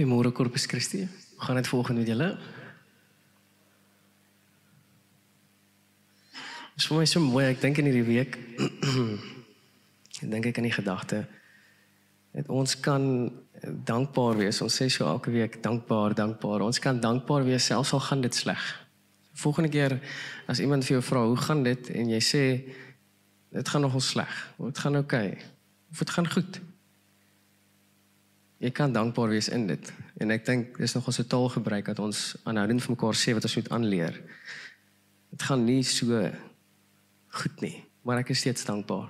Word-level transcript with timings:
Goeiemôre 0.00 0.32
Corpus 0.32 0.64
Christi. 0.64 1.08
Hoe 1.36 1.44
gaan 1.44 1.56
dit 1.56 1.68
volgens 1.68 1.98
met 1.98 2.06
julle? 2.06 2.38
Dis 6.74 6.86
vir 6.88 6.96
my 6.96 7.04
so 7.04 7.20
mooi. 7.20 7.42
Ek 7.50 7.60
dink 7.60 7.82
in 7.82 7.90
hierdie 7.90 8.06
week 8.06 8.38
ek 8.40 10.22
dink 10.32 10.48
ek 10.48 10.56
aan 10.56 10.68
die 10.70 10.72
gedagte 10.72 11.18
dat 12.32 12.48
ons 12.48 12.78
kan 12.80 13.04
dankbaar 13.60 14.40
wees. 14.40 14.62
Ons 14.64 14.78
sê 14.80 14.88
so 14.88 15.04
elke 15.04 15.34
week 15.36 15.60
dankbaar, 15.60 16.16
dankbaar. 16.16 16.64
Ons 16.64 16.80
kan 16.80 16.96
dankbaar 16.96 17.44
wees 17.44 17.68
selfs 17.68 17.92
al 17.92 18.00
gaan 18.08 18.24
dit 18.24 18.40
sleg. 18.40 18.64
Volgende 19.44 19.68
keer 19.68 19.98
as 20.48 20.64
iemand 20.64 20.88
vir 20.88 20.96
jou 20.96 21.04
vra 21.10 21.26
hoe 21.28 21.36
gaan 21.44 21.60
dit 21.68 21.92
en 21.92 22.16
jy 22.16 22.24
sê 22.24 22.44
dit 23.52 23.74
gaan 23.74 23.84
nogal 23.84 24.00
sleg. 24.00 24.42
Dit 24.64 24.80
gaan 24.80 24.96
oukei. 25.04 25.26
Okay. 25.36 25.48
Of 25.92 26.06
dit 26.06 26.16
gaan 26.16 26.32
goed 26.38 26.62
jy 28.60 28.70
kan 28.76 28.92
dankbaar 28.92 29.32
wees 29.32 29.48
in 29.48 29.66
dit. 29.70 29.92
En 30.20 30.32
ek 30.34 30.44
dink 30.44 30.76
dis 30.78 30.94
nog 30.94 31.06
ons 31.08 31.16
se 31.16 31.24
taal 31.26 31.48
gebruik 31.48 31.88
dat 31.88 31.98
ons 32.02 32.36
aanhoudend 32.44 32.84
vir 32.84 32.94
mekaar 32.94 33.16
sê 33.16 33.34
wat 33.36 33.46
ons 33.48 33.56
moet 33.56 33.72
aanleer. 33.76 34.20
Dit 35.32 35.46
gaan 35.48 35.64
nie 35.64 35.82
so 35.86 36.20
goed 37.40 37.60
nie, 37.64 37.76
maar 38.04 38.20
ek 38.20 38.34
is 38.34 38.42
steeds 38.44 38.66
dankbaar. 38.68 39.08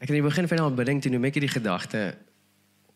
Ek 0.00 0.08
het 0.08 0.14
in 0.14 0.22
die 0.22 0.28
begin 0.28 0.48
van 0.48 0.62
al 0.62 0.76
bedink 0.76 1.02
toe 1.04 1.12
ek 1.12 1.36
hierdie 1.36 1.52
gedagte 1.52 2.04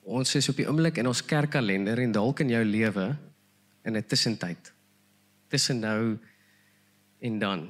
ons 0.04 0.34
is 0.36 0.48
op 0.52 0.58
die 0.60 0.66
oomblik 0.68 1.00
in 1.00 1.08
ons 1.08 1.24
kerkkalender 1.24 1.98
en 2.00 2.12
dalk 2.12 2.42
in 2.44 2.52
jou 2.52 2.64
lewe 2.64 3.16
in 3.84 3.96
'n 3.96 4.06
tussentyd. 4.06 4.72
Tussen 5.48 5.80
nou 5.80 6.18
en 7.20 7.38
dan. 7.38 7.68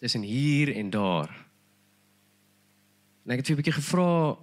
Tussen 0.00 0.22
hier 0.22 0.74
en 0.74 0.90
daar. 0.90 1.45
En 3.26 3.34
ek 3.34 3.42
het 3.42 3.46
vir 3.46 3.56
'n 3.56 3.62
bietjie 3.62 3.80
gevra 3.82 4.38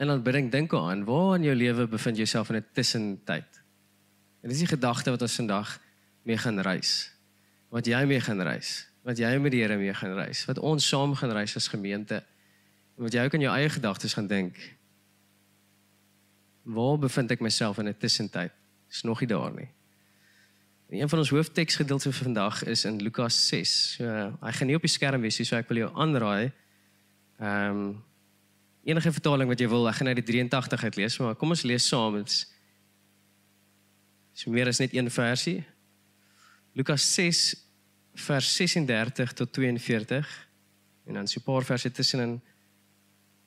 in 0.00 0.10
aanbidding 0.10 0.50
dink 0.50 0.72
aan 0.72 1.04
waar 1.04 1.36
in 1.36 1.44
jou 1.44 1.54
lewe 1.54 1.86
bevind 1.86 2.16
jy 2.16 2.24
jouself 2.24 2.48
in 2.48 2.56
'n 2.56 2.66
tussentyd. 2.72 3.60
En 4.42 4.48
dis 4.48 4.58
die 4.58 4.66
gedagte 4.66 5.10
wat 5.10 5.22
ons 5.22 5.34
vandag 5.34 5.80
mee 6.22 6.38
gaan 6.38 6.60
reis. 6.60 7.12
Wat 7.68 7.86
jy 7.86 8.04
mee 8.04 8.20
gaan 8.20 8.40
reis, 8.40 8.88
wat 9.02 9.18
jy 9.18 9.38
met 9.38 9.52
die 9.52 9.60
Here 9.60 9.76
mee 9.76 9.94
gaan 9.94 10.14
reis, 10.14 10.44
wat 10.44 10.58
ons 10.58 10.88
saam 10.88 11.14
gaan 11.14 11.30
reis 11.30 11.56
as 11.56 11.68
gemeente. 11.68 12.24
En 12.96 13.02
wat 13.02 13.12
jy 13.12 13.24
ook 13.24 13.34
in 13.34 13.40
jou 13.40 13.54
eie 13.54 13.68
gedagtes 13.68 14.14
gaan 14.14 14.26
dink. 14.26 14.56
Waar 16.62 16.98
bevind 16.98 17.30
ek 17.30 17.40
myself 17.40 17.78
in 17.78 17.88
'n 17.88 17.98
tussentyd? 17.98 18.52
Is 18.90 19.02
nog 19.02 19.20
nie 19.20 19.28
daar 19.28 19.52
nie. 19.52 19.68
En 20.88 21.00
een 21.00 21.08
van 21.08 21.18
ons 21.18 21.30
hoofteksgedeeltes 21.30 22.16
vir 22.16 22.24
vandag 22.24 22.64
is 22.64 22.84
in 22.84 23.02
Lukas 23.02 23.48
6. 23.48 23.94
So 23.96 24.04
hy 24.40 24.52
gaan 24.52 24.66
nie 24.66 24.76
op 24.76 24.82
die 24.82 24.90
skerm 24.90 25.20
wees 25.20 25.38
nie, 25.38 25.44
so 25.44 25.56
ek 25.56 25.68
wil 25.68 25.76
jou 25.76 25.92
aanraai. 25.94 26.52
Ehm 27.38 27.70
um, 27.70 28.02
enige 28.84 29.12
vertaling 29.12 29.48
wat 29.48 29.60
jy 29.60 29.68
wil, 29.70 29.88
ek 29.88 30.00
gaan 30.00 30.10
uit 30.10 30.18
die 30.20 30.28
83 30.48 30.84
uit 30.84 30.96
lees, 30.96 31.18
maar 31.22 31.36
kom 31.38 31.54
ons 31.54 31.62
lees 31.62 31.86
saam. 31.88 32.18
Dit 32.18 32.32
is 34.34 34.46
meer 34.50 34.70
as 34.70 34.80
net 34.82 34.94
een 34.94 35.10
versie. 35.10 35.60
Lukas 36.74 37.06
6 37.14 37.42
vers 38.26 38.48
36 38.56 39.32
tot 39.32 39.52
42 39.52 40.48
en 41.06 41.14
dan 41.14 41.28
so 41.28 41.40
'n 41.40 41.44
paar 41.44 41.64
verse 41.64 41.90
tussenin 41.90 42.40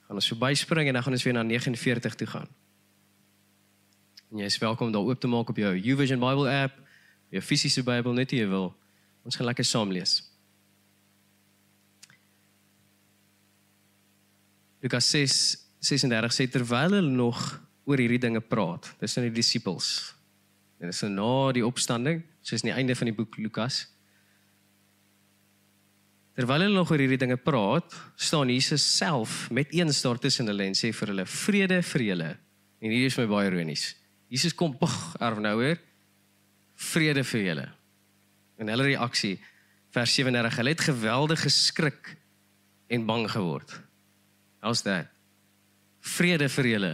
gaan 0.08 0.16
ons 0.16 0.28
verbyspring 0.28 0.88
en 0.88 0.94
dan 0.94 1.04
gaan 1.04 1.14
ons 1.14 1.24
weer 1.24 1.34
na 1.34 1.44
49 1.44 2.16
toe 2.16 2.28
gaan. 2.28 2.48
En 4.32 4.38
jy 4.38 4.46
is 4.46 4.58
welkom 4.58 4.92
daar 4.92 5.02
oop 5.02 5.20
te 5.20 5.28
maak 5.28 5.50
op 5.50 5.58
jou 5.58 5.76
YouVision 5.78 6.20
Bible 6.20 6.50
app, 6.50 6.74
jou 7.30 7.42
fisiese 7.42 7.84
Bybel 7.84 8.14
net 8.14 8.32
jy 8.32 8.48
wil. 8.48 8.76
Ons 9.24 9.36
gaan 9.36 9.46
lekker 9.46 9.66
saam 9.66 9.92
lees. 9.92 10.35
Lukas 14.86 15.08
6 15.10 15.66
36 15.82 16.36
sê 16.38 16.46
terwyl 16.50 16.94
hulle 16.94 17.10
nog 17.10 17.40
oor 17.86 18.02
hierdie 18.02 18.22
dinge 18.22 18.42
praat, 18.42 18.92
dis 19.02 19.16
nou 19.18 19.26
die 19.28 19.34
disippels. 19.34 19.90
En 20.82 20.90
dis 20.90 21.02
na 21.10 21.34
die 21.56 21.66
opstanding, 21.66 22.22
soos 22.46 22.62
aan 22.62 22.72
die 22.72 22.76
einde 22.78 22.96
van 22.98 23.10
die 23.10 23.16
boek 23.18 23.38
Lukas. 23.42 23.86
Terwyl 26.38 26.66
hulle 26.66 26.78
nog 26.78 26.92
oor 26.92 27.02
hierdie 27.02 27.22
dinge 27.22 27.38
praat, 27.42 27.96
staan 28.18 28.52
Jesus 28.54 28.86
self 28.98 29.48
met 29.54 29.74
een 29.74 29.94
staar 29.94 30.20
tussen 30.22 30.52
hulle 30.52 30.68
en 30.70 30.78
sê 30.78 30.92
vir 30.94 31.14
hulle: 31.14 31.26
"Vrede 31.26 31.82
vir 31.82 32.06
julle." 32.10 32.30
En 32.82 32.92
hier 32.92 33.06
is 33.06 33.18
my 33.18 33.26
baie 33.26 33.50
ironies. 33.50 33.96
Jesus 34.30 34.54
kom 34.54 34.78
pog 34.78 35.16
erf 35.22 35.40
nou 35.40 35.56
weer. 35.58 35.80
Vrede 36.76 37.24
vir 37.24 37.42
julle. 37.42 37.68
En 38.58 38.70
hulle 38.70 38.84
reaksie 38.92 39.40
vers 39.96 40.14
37, 40.14 40.58
hulle 40.58 40.70
het 40.70 40.82
geweldig 40.82 41.42
geskrik 41.42 42.18
en 42.88 43.06
bang 43.06 43.30
geword. 43.32 43.85
How's 44.66 44.82
that? 44.82 45.12
Vrede 46.02 46.48
vir 46.50 46.72
julle. 46.72 46.94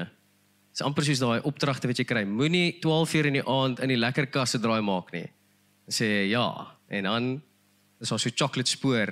Dis 0.71 0.83
amper 0.83 1.05
soos 1.07 1.21
daai 1.23 1.45
opdragte 1.47 1.87
wat 1.87 1.99
jy 1.99 2.03
kry. 2.07 2.25
Moenie 2.27 2.81
12 2.83 3.13
uur 3.15 3.29
in 3.29 3.37
die 3.39 3.47
aand 3.47 3.79
in 3.83 3.93
die 3.93 3.99
lekker 3.99 4.27
kasse 4.31 4.59
draai 4.59 4.81
maak 4.83 5.13
nie. 5.15 5.27
Dan 5.87 5.95
sê 5.95 6.09
ja 6.27 6.45
en 6.91 7.07
dan 7.07 7.29
is 8.03 8.11
daar 8.11 8.19
so 8.19 8.27
'n 8.27 8.35
chocolate 8.35 8.71
spoor 8.71 9.11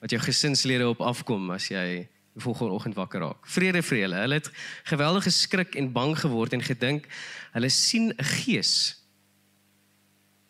wat 0.00 0.10
jou 0.10 0.20
gesinslede 0.20 0.88
op 0.88 1.00
afkom 1.00 1.50
as 1.50 1.68
jy 1.68 2.08
die 2.34 2.44
volgende 2.44 2.74
oggend 2.74 2.94
wakker 2.94 3.20
raak. 3.20 3.46
Vrede 3.46 3.82
vir 3.82 3.98
julle. 3.98 4.20
Hulle 4.20 4.34
het 4.34 4.50
geweldig 4.84 5.24
geskrik 5.24 5.74
en 5.74 5.92
bang 5.92 6.14
geword 6.18 6.52
en 6.52 6.62
gedink 6.62 7.08
hulle 7.52 7.70
sien 7.70 8.12
'n 8.12 8.24
gees. 8.24 9.02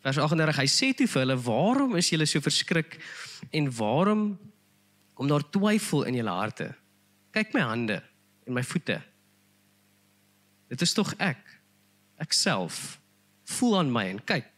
Vers 0.03 0.17
38. 0.17 0.57
Hy 0.57 0.67
sê 0.67 0.93
toe 0.93 1.07
vir 1.07 1.21
hulle: 1.21 1.37
"Waarom 1.37 1.95
is 1.95 2.09
julle 2.09 2.25
so 2.25 2.39
verskrik 2.39 2.99
en 3.51 3.71
waarom 3.71 4.39
kom 5.13 5.27
daar 5.27 5.49
twyfel 5.49 6.03
in 6.03 6.15
julle 6.15 6.31
harte?" 6.31 6.78
Kyk 7.35 7.53
my 7.53 7.61
hande 7.65 7.99
en 8.47 8.55
my 8.55 8.63
voete. 8.65 8.97
Dit 10.69 10.81
is 10.85 10.93
tog 10.93 11.13
ek. 11.21 11.41
Ek 12.21 12.33
self 12.35 12.99
voel 13.57 13.79
aan 13.79 13.91
my 13.93 14.05
en 14.11 14.21
kyk. 14.21 14.49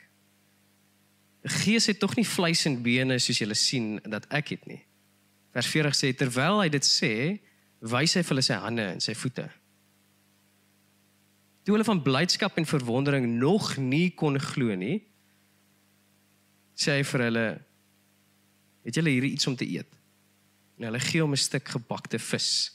Die 1.41 1.53
gees 1.63 1.87
het 1.89 1.99
tog 2.01 2.15
nie 2.17 2.27
vleis 2.27 2.65
en 2.69 2.81
bene 2.83 3.17
soos 3.21 3.39
julle 3.41 3.57
sien 3.57 3.95
dat 4.03 4.27
ek 4.33 4.53
het 4.55 4.67
nie. 4.69 4.81
Vers 5.55 5.69
40 5.71 5.97
sê 5.97 6.11
terwyl 6.15 6.61
hy 6.61 6.69
dit 6.71 6.85
sê, 6.85 7.13
wys 7.81 8.15
hy 8.15 8.23
vir 8.23 8.35
hulle 8.35 8.45
sy 8.45 8.59
hande 8.61 8.85
en 8.93 9.01
sy 9.03 9.15
voete. 9.17 9.47
Toe 11.65 11.75
hulle 11.75 11.87
van 11.87 12.01
blydskap 12.03 12.57
en 12.57 12.69
verwondering 12.69 13.25
nog 13.41 13.73
nie 13.81 14.09
kon 14.17 14.39
glo 14.41 14.75
nie, 14.77 15.01
sê 16.77 16.99
hy 16.99 17.03
vir 17.05 17.25
hulle: 17.27 17.47
"Het 18.85 18.97
julle 18.97 19.13
hier 19.13 19.27
iets 19.29 19.47
om 19.47 19.55
te 19.55 19.67
eet?" 19.67 20.00
En 20.81 20.87
hulle 20.89 20.99
gee 20.99 21.21
hom 21.21 21.31
'n 21.31 21.37
stuk 21.37 21.67
gebakte 21.69 22.17
vis. 22.19 22.71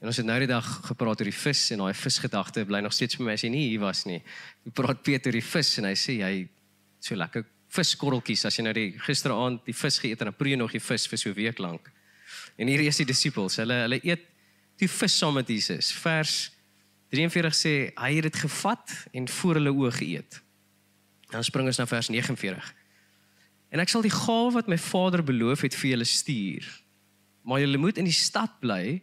En 0.00 0.06
ons 0.06 0.16
het 0.16 0.26
nou 0.26 0.38
die 0.38 0.48
dag 0.48 0.66
gepraat 0.84 1.20
oor 1.20 1.28
die 1.28 1.40
vis 1.44 1.70
en 1.70 1.78
daai 1.78 1.94
visgedagte 1.94 2.64
bly 2.64 2.80
nog 2.80 2.92
steeds 2.92 3.16
vir 3.16 3.26
my 3.26 3.32
as 3.32 3.42
hy 3.42 3.48
nie 3.48 3.68
hier 3.68 3.80
was 3.80 4.04
nie. 4.04 4.22
Ek 4.66 4.74
praat 4.74 5.02
Peter 5.02 5.32
oor 5.32 5.40
die 5.40 5.50
vis 5.52 5.78
en 5.78 5.84
hy 5.84 5.94
sê 5.94 6.20
hy 6.20 6.48
so 7.00 7.14
lekker 7.14 7.44
viskorreltjies 7.68 8.44
as 8.44 8.56
jy 8.58 8.64
nou 8.64 8.72
die 8.72 8.92
gisteraand 8.98 9.64
die 9.64 9.72
vis 9.72 9.98
geëet 9.98 10.20
en 10.20 10.30
dan 10.30 10.36
proe 10.36 10.50
jy 10.50 10.56
nog 10.56 10.72
die 10.72 10.80
vis 10.80 11.06
vir 11.06 11.18
so 11.18 11.30
'n 11.30 11.34
week 11.34 11.58
lank. 11.58 11.90
En 12.58 12.68
hier 12.68 12.80
is 12.80 12.96
die 12.96 13.04
disippels. 13.04 13.56
Hulle 13.56 13.74
hulle 13.74 14.00
eet 14.04 14.20
die 14.76 14.88
vis 14.88 15.18
saam 15.18 15.34
met 15.34 15.48
Jesus. 15.48 15.92
Vers 15.92 16.50
43 17.10 17.54
sê 17.54 17.92
hy 17.96 18.14
het 18.14 18.22
dit 18.22 18.36
gevat 18.36 19.08
en 19.12 19.28
voor 19.28 19.54
hulle 19.54 19.72
oë 19.72 19.92
geëet. 19.92 20.40
Dan 21.30 21.44
spring 21.44 21.66
ons 21.66 21.78
na 21.78 21.86
vers 21.86 22.08
49. 22.08 22.74
En 23.70 23.80
ek 23.80 23.88
sal 23.88 24.02
die 24.02 24.10
gawe 24.10 24.52
wat 24.52 24.68
my 24.68 24.78
Vader 24.78 25.22
beloof 25.22 25.60
het 25.60 25.74
vir 25.74 25.90
julle 25.90 26.04
stuur 26.04 26.80
maar 27.42 27.60
julle 27.60 27.80
moet 27.80 27.98
in 27.98 28.08
die 28.08 28.16
stad 28.16 28.58
bly 28.60 29.00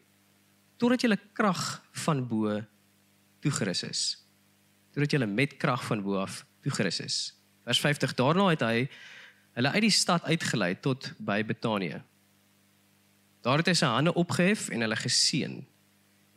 totdat 0.77 1.01
julle 1.01 1.17
krag 1.33 1.61
van 2.05 2.21
bo 2.27 2.59
toegerus 3.41 3.83
is. 3.87 4.01
Totdat 4.93 5.11
julle 5.11 5.29
met 5.29 5.57
krag 5.57 5.83
van 5.85 6.03
bo 6.05 6.19
af 6.21 6.43
toegerus 6.65 6.99
is. 6.99 7.17
Vers 7.65 7.79
50 7.83 8.13
daarna 8.17 8.49
het 8.53 8.63
hy 8.65 8.87
hulle 9.57 9.73
uit 9.73 9.87
die 9.87 9.93
stad 9.93 10.23
uitgelei 10.29 10.75
tot 10.79 11.11
by 11.17 11.41
Betanië. 11.45 12.03
Daar 13.41 13.61
het 13.61 13.69
hy 13.71 13.75
sy 13.77 13.89
hande 13.89 14.13
opgehef 14.13 14.67
en 14.69 14.85
hulle 14.85 14.99
geseën. 14.99 15.57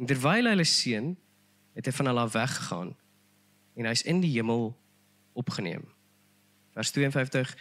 En 0.01 0.09
terwyl 0.09 0.49
hy 0.49 0.55
hulle 0.55 0.67
seën, 0.69 1.13
het 1.77 1.87
hy 1.87 1.93
van 1.97 2.11
hulle 2.11 2.25
af 2.25 2.35
weggegaan 2.37 2.95
en 3.81 3.89
hy's 3.89 4.03
in 4.09 4.21
die 4.21 4.33
hemel 4.35 4.73
opgeneem. 5.39 5.85
Vers 6.75 6.91
52 6.97 7.53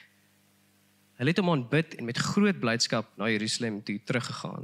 Hulle 1.19 1.33
het 1.33 1.39
hom 1.41 1.51
aanbid 1.51 1.97
en 1.99 2.07
met 2.07 2.17
groot 2.31 2.59
blydskap 2.61 3.09
na 3.19 3.27
Jerusalem 3.27 3.81
toe 3.83 3.97
teruggegaan. 4.07 4.63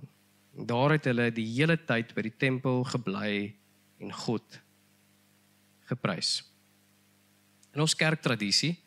En 0.56 0.66
daar 0.66 0.96
het 0.96 1.08
hulle 1.10 1.28
die 1.36 1.48
hele 1.52 1.76
tyd 1.76 2.14
by 2.16 2.24
die 2.24 2.36
tempel 2.40 2.86
gebly 2.88 3.52
en 4.00 4.14
God 4.24 4.60
geprys. 5.90 6.38
In 7.76 7.84
ons 7.84 7.96
kerktradisie 8.00 8.78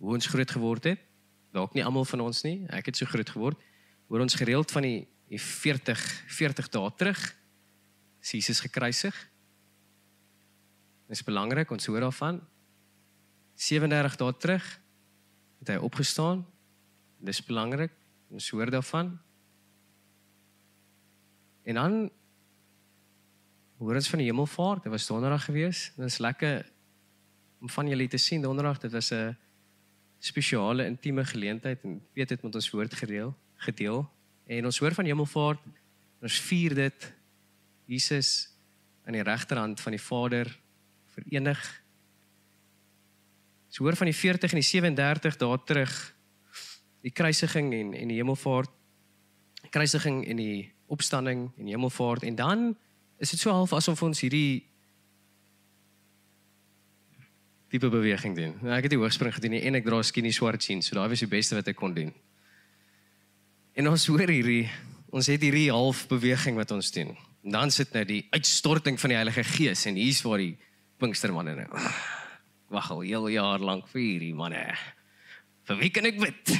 hoe 0.00 0.14
ons 0.16 0.28
groot 0.32 0.50
geword 0.50 0.88
het, 0.88 1.02
dalk 1.52 1.76
nie 1.76 1.84
almal 1.84 2.06
van 2.08 2.24
ons 2.24 2.40
nie, 2.44 2.64
ek 2.72 2.88
het 2.88 2.98
so 2.98 3.08
groot 3.08 3.28
geword, 3.30 3.60
hoor 4.08 4.24
ons 4.24 4.36
gereeld 4.36 4.72
van 4.72 4.84
die, 4.84 5.04
die 5.28 5.40
40 5.40 6.00
40 6.40 6.70
dae 6.72 6.90
terug 6.98 7.20
is 8.24 8.32
Jesus 8.32 8.62
gekruisig. 8.64 9.12
Dit 11.04 11.18
is 11.20 11.24
belangrik 11.24 11.68
ons 11.72 11.86
hoor 11.92 12.06
daarvan. 12.06 12.40
37 13.60 14.16
dae 14.24 14.36
terug 14.40 14.72
het 15.64 15.76
hy 15.76 15.80
opgestaan. 15.80 16.44
Dis 17.24 17.40
belangrik. 17.44 17.92
Ons 18.28 18.50
hoor 18.52 18.70
daarvan. 18.70 19.14
En 21.64 21.80
dan 21.80 21.94
hoor 23.80 23.96
ons 23.96 24.08
van 24.12 24.20
die 24.20 24.28
hemelvaart. 24.28 24.84
Dit 24.84 24.92
was 24.92 25.06
donderdag 25.08 25.48
gewees. 25.48 25.86
Dit 25.96 26.04
is 26.04 26.20
lekker 26.20 26.66
om 27.60 27.70
van 27.72 27.88
julle 27.88 28.08
te 28.08 28.20
sien 28.20 28.44
donderdag. 28.44 28.78
Dit 28.84 28.92
was 28.92 29.10
'n 29.12 29.36
spesiale 30.18 30.84
intieme 30.84 31.24
geleentheid 31.24 31.82
en 31.82 32.00
weet 32.12 32.28
dit 32.28 32.42
met 32.42 32.54
ons 32.54 32.70
woord 32.70 32.94
gedeel, 32.94 33.34
gedeel. 33.54 34.10
En 34.46 34.64
ons 34.64 34.78
hoor 34.78 34.94
van 34.94 35.04
hemelvaart. 35.04 35.60
Ons 36.20 36.40
vier 36.40 36.74
dit 36.74 37.14
Jesus 37.84 38.48
aan 39.04 39.12
die 39.12 39.22
regterhand 39.22 39.80
van 39.80 39.92
die 39.92 40.00
Vader 40.00 40.58
verenig. 41.06 41.83
Ons 43.74 43.82
hoor 43.82 43.96
van 43.98 44.06
die 44.06 44.14
40 44.14 44.52
en 44.54 44.60
die 44.60 44.68
37 44.68 45.34
dae 45.40 45.56
terug 45.66 45.94
die 47.02 47.10
kruisiging 47.10 47.72
en 47.74 47.88
en 47.98 48.12
die 48.12 48.20
hemelvaart. 48.20 48.70
Die 49.64 49.72
kruisiging 49.74 50.20
en 50.30 50.38
die 50.38 50.70
opstanding 50.94 51.48
en 51.58 51.66
die 51.66 51.74
hemelvaart 51.74 52.22
en 52.22 52.38
dan 52.38 52.62
is 53.18 53.34
dit 53.34 53.42
so 53.42 53.50
half 53.50 53.74
asof 53.74 54.04
ons 54.06 54.22
hierdie 54.22 54.62
tipe 57.66 57.90
beweging 57.90 58.38
doen. 58.38 58.54
Nou 58.62 58.78
ek 58.78 58.86
het 58.86 58.94
die 58.94 59.02
hoogspring 59.02 59.34
gedoen 59.34 59.58
en 59.58 59.82
ek 59.82 59.90
dra 59.90 60.02
skinny 60.06 60.30
swart 60.30 60.62
jeans, 60.62 60.86
so 60.86 60.94
daai 60.94 61.10
was 61.10 61.26
die 61.26 61.32
beste 61.34 61.58
wat 61.58 61.66
ek 61.66 61.82
kon 61.82 61.98
doen. 61.98 62.14
En 63.74 63.90
ons 63.90 64.06
hoor 64.06 64.30
hierdie 64.30 64.68
ons 65.10 65.26
het 65.26 65.42
hierdie 65.42 65.72
half 65.74 66.06
beweging 66.06 66.62
wat 66.62 66.70
ons 66.70 66.94
doen. 66.94 67.10
En 67.42 67.58
dan 67.58 67.74
sit 67.74 67.90
nou 67.90 68.06
die 68.06 68.22
uitstorting 68.30 69.02
van 69.02 69.10
die 69.16 69.24
Heilige 69.24 69.50
Gees 69.56 69.88
en 69.90 69.98
hier's 69.98 70.22
waar 70.22 70.38
die 70.38 70.54
Pinkstermanne 71.02 71.64
nou. 71.64 71.72
Wag 72.74 72.90
al 72.90 73.04
heel 73.06 73.28
jaar 73.36 73.62
lank 73.62 73.86
vir 73.92 74.02
hierdie 74.02 74.34
manne. 74.34 74.66
Vir 75.68 75.78
wie 75.80 75.90
kan 75.94 76.08
ek 76.08 76.18
bid? 76.20 76.54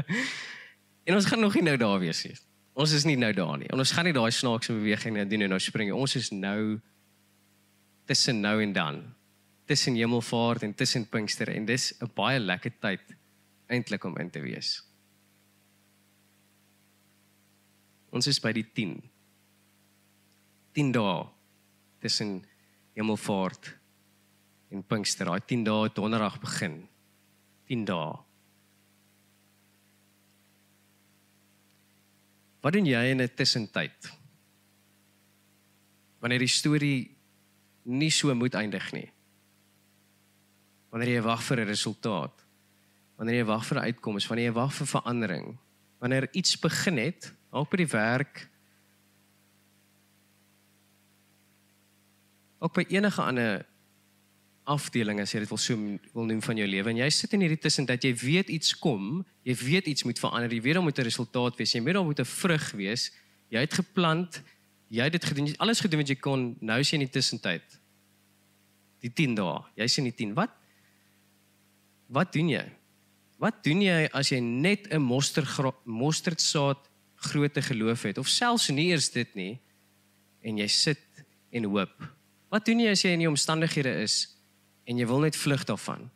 en 1.08 1.16
ons 1.16 1.28
gaan 1.30 1.40
nog 1.40 1.56
nie 1.56 1.64
nou 1.70 1.76
daar 1.80 1.98
wees 2.02 2.22
nie. 2.26 2.36
Ons 2.72 2.92
is 2.96 3.06
nie 3.08 3.16
nou 3.16 3.32
daar 3.36 3.56
nie. 3.60 3.68
En 3.72 3.80
ons 3.80 3.92
gaan 3.96 4.06
nie 4.08 4.14
daai 4.16 4.30
snaakse 4.32 4.76
beweging 4.76 5.16
nou 5.16 5.24
doen 5.28 5.46
en 5.46 5.52
nou 5.54 5.60
spring 5.60 5.90
nie. 5.90 5.96
Ons 5.96 6.16
is 6.20 6.30
nou 6.36 6.78
tussen 8.08 8.40
nou 8.44 8.54
en 8.62 8.76
dan. 8.76 9.02
Tussen 9.68 9.96
Hemelvaart 9.96 10.66
en 10.66 10.76
tussen 10.76 11.08
Pinkster 11.08 11.52
en 11.52 11.66
dis 11.66 11.92
'n 12.00 12.10
baie 12.14 12.38
lekker 12.38 12.72
tyd 12.80 13.16
eintlik 13.68 14.04
om 14.04 14.16
in 14.18 14.30
te 14.30 14.40
wees. 14.40 14.82
Ons 18.12 18.26
is 18.26 18.40
by 18.40 18.52
die 18.52 18.66
10. 18.74 19.00
10 20.74 20.92
dae 20.92 21.28
tussen 22.00 22.44
Hemelvaart 22.94 23.81
en 24.72 24.84
Pinkster. 24.86 25.28
Daai 25.28 25.40
10 25.44 25.64
dae 25.64 25.90
donderdag 25.94 26.38
begin. 26.40 26.82
10 27.68 27.84
dae. 27.88 28.12
Wat 32.62 32.76
doen 32.76 32.86
jy 32.86 33.02
in 33.10 33.20
'n 33.20 33.34
tussentyd? 33.34 34.12
Wanneer 36.20 36.38
die 36.38 36.48
storie 36.48 37.16
nie 37.82 38.10
so 38.10 38.34
moet 38.34 38.54
eindig 38.54 38.92
nie. 38.92 39.10
Wanneer 40.90 41.08
jy 41.08 41.22
wag 41.22 41.42
vir 41.42 41.60
'n 41.60 41.66
resultaat. 41.66 42.46
Wanneer 43.16 43.36
jy 43.42 43.44
wag 43.44 43.66
vir 43.66 43.78
'n 43.78 43.84
uitkoms, 43.84 44.26
wanneer 44.26 44.46
jy 44.46 44.54
wag 44.54 44.72
vir 44.72 44.86
verandering. 44.86 45.58
Wanneer 45.98 46.28
iets 46.32 46.58
begin 46.58 46.96
het, 46.98 47.34
ook 47.50 47.70
by 47.70 47.76
die 47.76 47.86
werk, 47.86 48.48
ook 52.58 52.74
by 52.74 52.84
enige 52.88 53.22
ander 53.22 53.71
afdeling 54.64 55.20
as 55.20 55.32
jy 55.34 55.42
dit 55.42 55.50
wil 55.50 55.58
so 55.58 55.76
wil 56.14 56.26
noem 56.28 56.42
van 56.42 56.56
jou 56.56 56.66
lewe. 56.68 56.90
En 56.90 56.96
jy 57.02 57.10
sit 57.10 57.32
in 57.34 57.40
hierdie 57.40 57.60
tussentyd 57.60 58.04
jy 58.04 58.14
weet 58.14 58.48
iets 58.48 58.76
kom 58.78 59.24
jy 59.42 59.54
weet 59.58 59.90
iets 59.90 60.06
moet 60.06 60.18
verander 60.18 60.52
jy 60.52 60.60
weet 60.62 60.74
daar 60.78 60.86
moet 60.86 60.98
'n 60.98 61.08
resultaat 61.08 61.58
wees 61.58 61.74
jy 61.74 61.82
weet 61.82 61.94
daar 61.94 62.04
moet 62.04 62.20
'n 62.20 62.24
vrug 62.24 62.70
wees. 62.72 63.10
Jy 63.50 63.60
het 63.60 63.74
geplant 63.74 64.42
jy 64.90 65.02
het 65.02 65.12
dit 65.12 65.24
gedoen 65.24 65.46
jy 65.46 65.52
het 65.52 65.60
alles 65.60 65.80
gedoen 65.80 66.00
wat 66.00 66.08
jy 66.08 66.16
kon 66.20 66.56
nou 66.60 66.78
is 66.80 66.90
jy 66.90 67.00
in 67.00 67.06
die 67.06 67.14
tussentyd 67.18 67.62
die 69.00 69.10
10 69.10 69.34
dae 69.34 69.58
jy's 69.76 69.98
in 69.98 70.04
die 70.04 70.14
10 70.14 70.34
wat 70.34 70.50
wat 72.12 72.32
doen 72.32 72.48
jy? 72.48 72.64
Wat 73.40 73.62
doen 73.64 73.80
jy 73.82 74.08
as 74.12 74.30
jy 74.30 74.38
net 74.38 74.92
'n 74.92 75.00
mosterd 75.00 75.48
mosterdsaad 75.84 76.78
grootte 77.16 77.62
geloof 77.62 78.02
het? 78.02 78.18
Of 78.18 78.28
selfs 78.28 78.68
nie 78.68 78.90
eers 78.90 79.10
dit 79.10 79.34
nie 79.34 79.58
en 80.42 80.58
jy 80.58 80.68
sit 80.68 81.24
en 81.50 81.64
hoop. 81.64 81.94
Wat 82.50 82.64
doen 82.64 82.80
jy 82.80 82.90
as 82.90 83.02
jy 83.02 83.10
in 83.10 83.24
die 83.24 83.28
omstandighede 83.28 84.02
is 84.02 84.31
en 84.84 84.98
jy 84.98 85.06
wil 85.06 85.24
net 85.24 85.36
vlug 85.36 85.64
daarvan? 85.64 86.10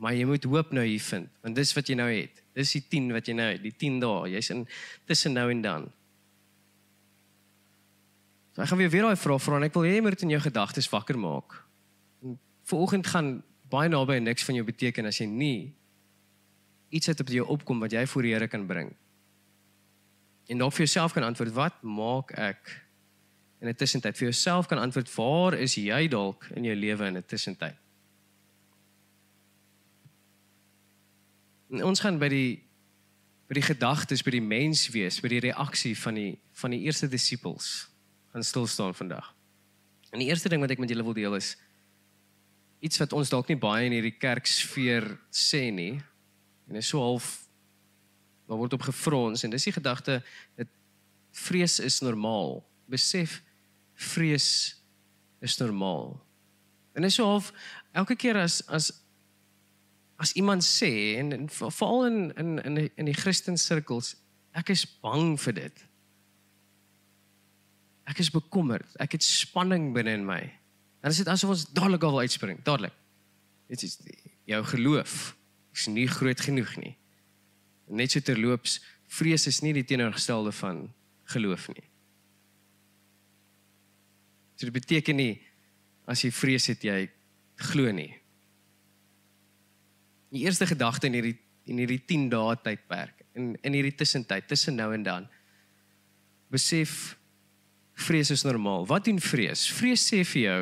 Maar 0.00 0.14
jy 0.16 0.24
moet 0.24 0.44
hoop 0.48 0.70
nou 0.72 0.84
hier 0.86 1.02
vind, 1.04 1.28
want 1.44 1.56
dis 1.56 1.72
wat 1.76 1.88
jy 1.88 1.96
nou 2.00 2.08
het. 2.08 2.38
Dis 2.56 2.72
die 2.72 2.82
10 2.88 3.10
wat 3.12 3.26
jy 3.28 3.34
nou 3.36 3.48
het, 3.52 3.60
die 3.62 3.74
10 3.76 3.98
dae. 4.00 4.30
Jy's 4.32 4.48
in 4.54 4.62
tussen 5.08 5.36
nou 5.36 5.50
en 5.52 5.60
dan. 5.64 5.88
So 8.54 8.64
ek 8.64 8.70
gaan 8.72 8.80
weer 8.80 8.92
weer 8.92 9.06
daai 9.06 9.20
vraag 9.20 9.42
vra 9.44 9.58
en 9.60 9.68
ek 9.68 9.76
wil 9.76 9.84
hê 9.86 9.98
jy 9.98 10.04
moet 10.06 10.24
in 10.24 10.32
jou 10.34 10.40
gedagtes 10.46 10.88
wakker 10.90 11.18
maak. 11.20 11.58
Vanoggend 12.70 13.06
gaan 13.12 13.28
baie 13.70 13.92
naby 13.92 14.18
niks 14.24 14.46
van 14.46 14.56
jou 14.56 14.64
beteken 14.66 15.06
as 15.10 15.20
jy 15.20 15.28
nie 15.30 15.58
iets 16.90 17.06
het 17.06 17.20
op 17.22 17.28
jou 17.30 17.44
opkom 17.46 17.84
wat 17.84 17.92
jy 17.94 18.02
voor 18.10 18.26
die 18.26 18.32
Here 18.34 18.48
kan 18.50 18.64
bring. 18.66 18.88
En 20.50 20.58
dan 20.58 20.72
vir 20.72 20.82
jouself 20.82 21.12
kan 21.14 21.22
antwoord, 21.22 21.52
wat 21.54 21.76
maak 21.86 22.32
ek 22.34 22.72
in 23.60 23.68
'n 23.68 23.74
tussentyd 23.74 24.16
vir 24.16 24.32
jouself 24.32 24.66
kan 24.66 24.78
antwoord 24.78 25.14
waar 25.14 25.54
is 25.54 25.76
jy 25.76 26.08
dalk 26.08 26.48
in 26.56 26.64
jou 26.64 26.74
lewe 26.74 27.06
in 27.06 27.16
'n 27.16 27.22
tussentyd 27.22 27.76
ons 31.70 32.02
gaan 32.02 32.18
by 32.18 32.28
die 32.32 32.50
by 33.50 33.56
die 33.58 33.66
gedagtes 33.66 34.22
by 34.22 34.30
die 34.34 34.44
mens 34.44 34.84
wees 34.94 35.18
by 35.22 35.30
die 35.32 35.42
reaksie 35.48 35.96
van 35.98 36.18
die 36.18 36.32
van 36.60 36.74
die 36.74 36.84
eerste 36.86 37.08
disippels 37.10 37.88
gaan 38.30 38.46
stil 38.46 38.66
staan 38.70 38.94
vandag. 38.94 39.32
En 40.10 40.22
die 40.22 40.28
eerste 40.30 40.50
ding 40.50 40.62
wat 40.62 40.70
ek 40.70 40.82
met 40.82 40.90
julle 40.90 41.06
wil 41.06 41.16
deel 41.16 41.34
is 41.38 41.56
iets 42.80 43.00
wat 43.02 43.12
ons 43.12 43.30
dalk 43.32 43.50
nie 43.50 43.58
baie 43.60 43.88
in 43.88 43.94
hierdie 43.96 44.16
kerksfeer 44.16 45.04
sê 45.34 45.68
nie. 45.74 46.00
En 46.70 46.78
is 46.80 46.88
so 46.88 47.02
half 47.02 47.32
daar 48.48 48.58
word 48.58 48.74
op 48.74 48.86
gefrons 48.88 49.44
en 49.44 49.52
dis 49.52 49.68
die 49.68 49.74
gedagte 49.74 50.20
dat 50.58 50.70
vrees 51.46 51.78
is 51.82 52.00
normaal. 52.02 52.60
Besef 52.90 53.40
vrees 53.94 54.48
is 55.44 55.58
normaal. 55.60 56.16
En 56.94 57.06
is 57.06 57.18
so 57.18 57.28
half 57.28 57.52
elke 57.92 58.16
keer 58.16 58.40
as 58.40 58.60
as 58.66 58.90
as 60.20 60.34
iemand 60.36 60.64
sê 60.66 61.16
en, 61.18 61.32
en 61.32 61.48
veral 61.48 62.06
in 62.06 62.18
in 62.36 62.58
in 62.64 62.74
die, 62.74 62.90
in 63.00 63.08
die 63.08 63.16
Christen 63.16 63.56
sirkels, 63.58 64.14
ek 64.52 64.72
is 64.74 64.84
bang 65.00 65.34
vir 65.40 65.56
dit. 65.56 65.84
Ek 68.10 68.20
is 68.20 68.32
bekommerd. 68.34 68.88
Ek 69.00 69.14
het 69.16 69.24
spanning 69.24 69.92
binne 69.94 70.18
in 70.18 70.26
my. 70.26 70.42
Dan 71.00 71.14
is 71.14 71.22
dit 71.22 71.30
asof 71.30 71.54
ons 71.54 71.66
dadelik 71.72 72.04
al 72.04 72.16
wil 72.16 72.26
uitspring, 72.26 72.58
dadelik. 72.66 72.96
Dit 73.70 73.84
is 73.86 73.96
jou 74.50 74.60
geloof 74.74 75.36
is 75.72 75.86
nie 75.86 76.08
groot 76.10 76.40
genoeg 76.42 76.74
nie. 76.82 76.96
Net 77.90 78.12
so 78.12 78.22
terloops, 78.22 78.80
vrees 79.10 79.46
is 79.46 79.62
nie 79.62 79.72
die 79.74 79.86
teenoorgestelde 79.86 80.52
van 80.52 80.88
geloof 81.32 81.68
nie. 81.72 81.86
So 84.58 84.68
dit 84.68 84.76
beteken 84.76 85.16
nie 85.16 85.34
as 86.10 86.24
jy 86.26 86.32
vrees 86.34 86.66
het 86.68 86.84
jy 86.84 87.04
glo 87.70 87.92
nie. 87.94 88.10
Die 90.30 90.44
eerste 90.46 90.66
gedagte 90.66 91.10
in 91.10 91.18
hierdie 91.18 91.38
in 91.70 91.78
hierdie 91.78 92.00
10 92.02 92.30
dae 92.32 92.56
tydperk 92.64 93.20
in 93.38 93.52
in 93.62 93.76
hierdie 93.76 93.94
tussentyd 93.94 94.48
tussen 94.48 94.78
nou 94.78 94.88
en 94.94 95.02
dan 95.06 95.26
besef 96.50 97.16
vrees 98.00 98.30
is 98.30 98.42
normaal. 98.42 98.86
Wat 98.88 99.04
doen 99.04 99.20
vrees? 99.20 99.66
Vrees 99.70 100.02
sê 100.08 100.24
vir 100.24 100.42
jou 100.42 100.60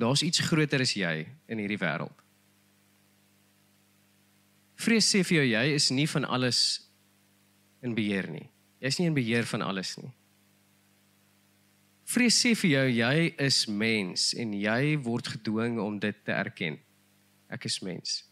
daar's 0.00 0.22
iets 0.22 0.40
groter 0.46 0.82
as 0.82 0.94
jy 0.96 1.26
in 1.50 1.60
hierdie 1.60 1.78
wêreld. 1.78 2.14
Vrees 4.80 5.10
sê 5.12 5.20
vir 5.26 5.40
jou 5.40 5.46
jy 5.50 5.64
is 5.76 5.90
nie 5.92 6.08
van 6.08 6.24
alles 6.24 6.62
in 7.84 7.94
beheer 7.94 8.30
nie. 8.32 8.46
Jy's 8.80 8.98
nie 9.00 9.10
in 9.10 9.16
beheer 9.16 9.44
van 9.50 9.66
alles 9.66 9.92
nie. 10.00 10.12
Vrees 12.10 12.38
sê 12.42 12.54
vir 12.58 12.70
jou 12.72 12.86
jy 12.96 13.28
is 13.38 13.60
mens 13.68 14.30
en 14.34 14.54
jy 14.56 14.96
word 15.04 15.28
gedwing 15.36 15.78
om 15.82 16.00
dit 16.00 16.16
te 16.24 16.32
erken. 16.34 16.80
Ek 17.52 17.68
is 17.68 17.78
mens. 17.84 18.22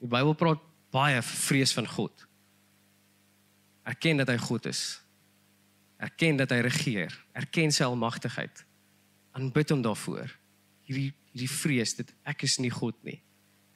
Die 0.00 0.08
Bybel 0.08 0.34
praat 0.34 0.62
baie 0.90 1.20
vrees 1.22 1.72
van 1.76 1.86
God. 1.86 2.26
Erken 3.86 4.20
dat 4.22 4.28
hy 4.28 4.36
God 4.40 4.66
is. 4.66 5.00
Erken 6.00 6.40
dat 6.40 6.50
hy 6.50 6.60
regeer. 6.64 7.14
Erken 7.36 7.72
sy 7.72 7.84
almagtigheid. 7.84 8.64
Aanbid 9.36 9.70
hom 9.70 9.82
daarvoor. 9.84 10.32
Hierdie 10.88 11.12
hierdie 11.30 11.50
vrees 11.50 11.94
dit 11.94 12.08
ek 12.26 12.42
is 12.46 12.58
nie 12.58 12.72
God 12.74 12.96
nie. 13.06 13.20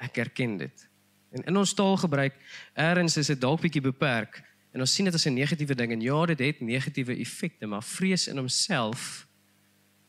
Ek 0.02 0.18
erken 0.18 0.56
dit. 0.58 0.86
En 1.34 1.44
in 1.50 1.58
ons 1.58 1.74
taalgebruik 1.74 2.36
eers 2.74 3.18
is 3.20 3.30
dit 3.30 3.40
dalk 3.40 3.62
bietjie 3.62 3.82
beperk. 3.84 4.40
En 4.74 4.82
ons 4.82 4.90
sien 4.90 5.06
dit 5.06 5.14
as 5.14 5.26
'n 5.26 5.34
negatiewe 5.34 5.74
ding 5.74 5.92
en 5.92 6.00
ja, 6.00 6.26
dit 6.26 6.38
het 6.38 6.60
negatiewe 6.60 7.16
effekte, 7.16 7.66
maar 7.66 7.82
vrees 7.82 8.26
in 8.28 8.36
homself 8.36 9.26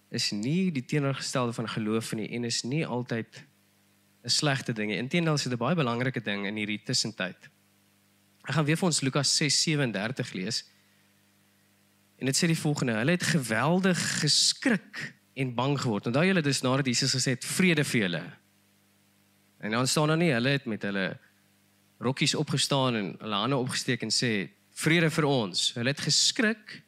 is 0.10 0.32
nie 0.32 0.72
die 0.72 0.86
teenoorgestelde 0.86 1.54
van 1.54 1.68
geloof 1.68 2.14
nie 2.14 2.30
en 2.30 2.44
is 2.44 2.64
nie 2.64 2.86
altyd 2.86 3.46
'n 4.26 4.30
slegte 4.30 4.74
ding 4.74 4.90
nie. 4.90 4.98
Inteendeel 4.98 5.38
is 5.38 5.44
dit 5.44 5.54
'n 5.54 5.58
baie 5.58 5.76
belangrike 5.76 6.22
ding 6.22 6.46
in 6.46 6.56
hierdie 6.56 6.82
tussentyd. 6.84 7.38
Ek 8.46 8.54
gaan 8.54 8.66
weer 8.66 8.78
vir 8.78 8.88
ons 8.88 9.02
Lukas 9.02 9.36
6:37 9.38 10.34
lees. 10.34 10.64
En 12.18 12.26
dit 12.26 12.36
sê 12.36 12.48
die 12.48 12.58
volgende: 12.58 12.94
Hulle 12.94 13.12
het 13.12 13.24
geweldig 13.24 14.20
geskrik 14.20 15.14
en 15.34 15.54
bang 15.54 15.80
geword. 15.82 16.08
Onthou 16.08 16.26
julle 16.26 16.42
dis 16.42 16.62
nadat 16.62 16.86
Jesus 16.86 17.14
gesê 17.14 17.36
het 17.36 17.46
vrede 17.46 17.84
vir 17.84 18.02
julle. 18.02 18.24
En 19.60 19.72
dan 19.72 19.88
staan 19.88 20.08
daar 20.08 20.18
nie 20.18 20.32
hulle 20.32 20.50
het 20.50 20.66
met 20.66 20.82
hulle 20.82 21.18
rokkies 22.00 22.36
opgestaan 22.36 22.96
en 22.96 23.16
hulle 23.20 23.36
hande 23.36 23.56
opgesteek 23.56 24.02
en 24.02 24.12
sê 24.12 24.50
vrede 24.72 25.10
vir 25.10 25.26
ons. 25.26 25.74
Hulle 25.74 25.90
het 25.90 26.02
geskrik 26.02 26.82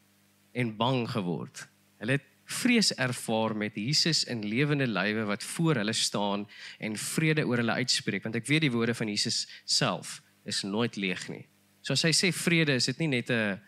en 0.53 0.75
bang 0.77 1.09
geword. 1.09 1.67
Hulle 1.99 2.11
het 2.11 2.25
vrees 2.47 2.93
ervaar 2.95 3.55
met 3.55 3.75
Jesus 3.75 4.23
in 4.23 4.45
lewende 4.47 4.87
lywe 4.87 5.25
wat 5.27 5.43
voor 5.43 5.75
hulle 5.75 5.93
staan 5.93 6.47
en 6.79 6.95
vrede 6.97 7.43
oor 7.43 7.59
hulle 7.59 7.75
uitspreek 7.81 8.23
want 8.23 8.39
ek 8.39 8.47
weet 8.47 8.63
die 8.67 8.71
woorde 8.71 8.95
van 8.95 9.11
Jesus 9.11 9.43
self 9.65 10.21
is 10.47 10.63
nooit 10.63 10.95
leeg 10.95 11.27
nie. 11.27 11.43
So 11.83 11.93
as 11.93 12.05
hy 12.07 12.13
sê 12.15 12.31
vrede 12.31 12.77
is 12.79 12.87
dit 12.87 13.03
nie 13.03 13.19
net 13.19 13.29
'n 13.31 13.59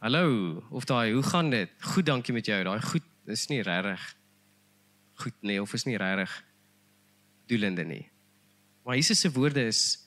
hallo 0.00 0.62
of 0.70 0.86
daai 0.86 1.12
hoe 1.12 1.22
gaan 1.22 1.50
dit? 1.50 1.70
Goed, 1.80 2.06
dankie 2.06 2.34
met 2.34 2.46
jou. 2.46 2.62
Daai 2.64 2.80
goed 2.80 3.06
is 3.26 3.48
nie 3.48 3.62
regtig 3.62 4.14
goed 5.14 5.42
nie 5.42 5.60
of 5.60 5.74
is 5.74 5.84
nie 5.84 5.96
regtig 5.96 6.30
doelende 7.46 7.84
nie. 7.84 8.06
Maar 8.84 8.96
Jesus 8.96 9.20
se 9.20 9.30
woorde 9.30 9.66
is 9.66 9.98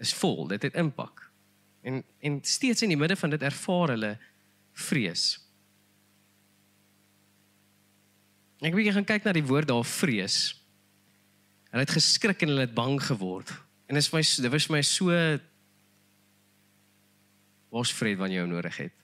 is 0.00 0.14
vol, 0.14 0.46
dit 0.48 0.62
het 0.62 0.74
impak. 0.74 1.30
En 1.82 2.02
en 2.20 2.40
steeds 2.42 2.82
in 2.82 2.88
die 2.88 2.96
midde 2.96 3.16
van 3.16 3.30
dit 3.30 3.42
ervaar 3.42 3.88
hulle 3.88 4.18
vrees. 4.72 5.38
Ek 8.60 8.74
wil 8.76 8.92
gaan 8.92 9.08
kyk 9.08 9.24
na 9.24 9.32
die 9.32 9.46
woord 9.46 9.68
daar 9.68 9.84
vrees. 9.84 10.52
Hulle 11.70 11.84
het 11.86 11.94
geskrik 11.96 12.42
en 12.42 12.52
hulle 12.52 12.66
het 12.66 12.74
bang 12.76 12.98
geword. 13.02 13.52
En 13.88 13.96
dit 13.96 14.04
is 14.04 14.12
my 14.12 14.20
dit 14.20 14.52
was 14.52 14.68
my 14.68 14.82
so 14.82 15.14
Waar's 17.70 17.92
Fred 17.94 18.18
wanneer 18.18 18.40
jy 18.40 18.44
hom 18.44 18.50
nodig 18.50 18.76
het? 18.82 18.94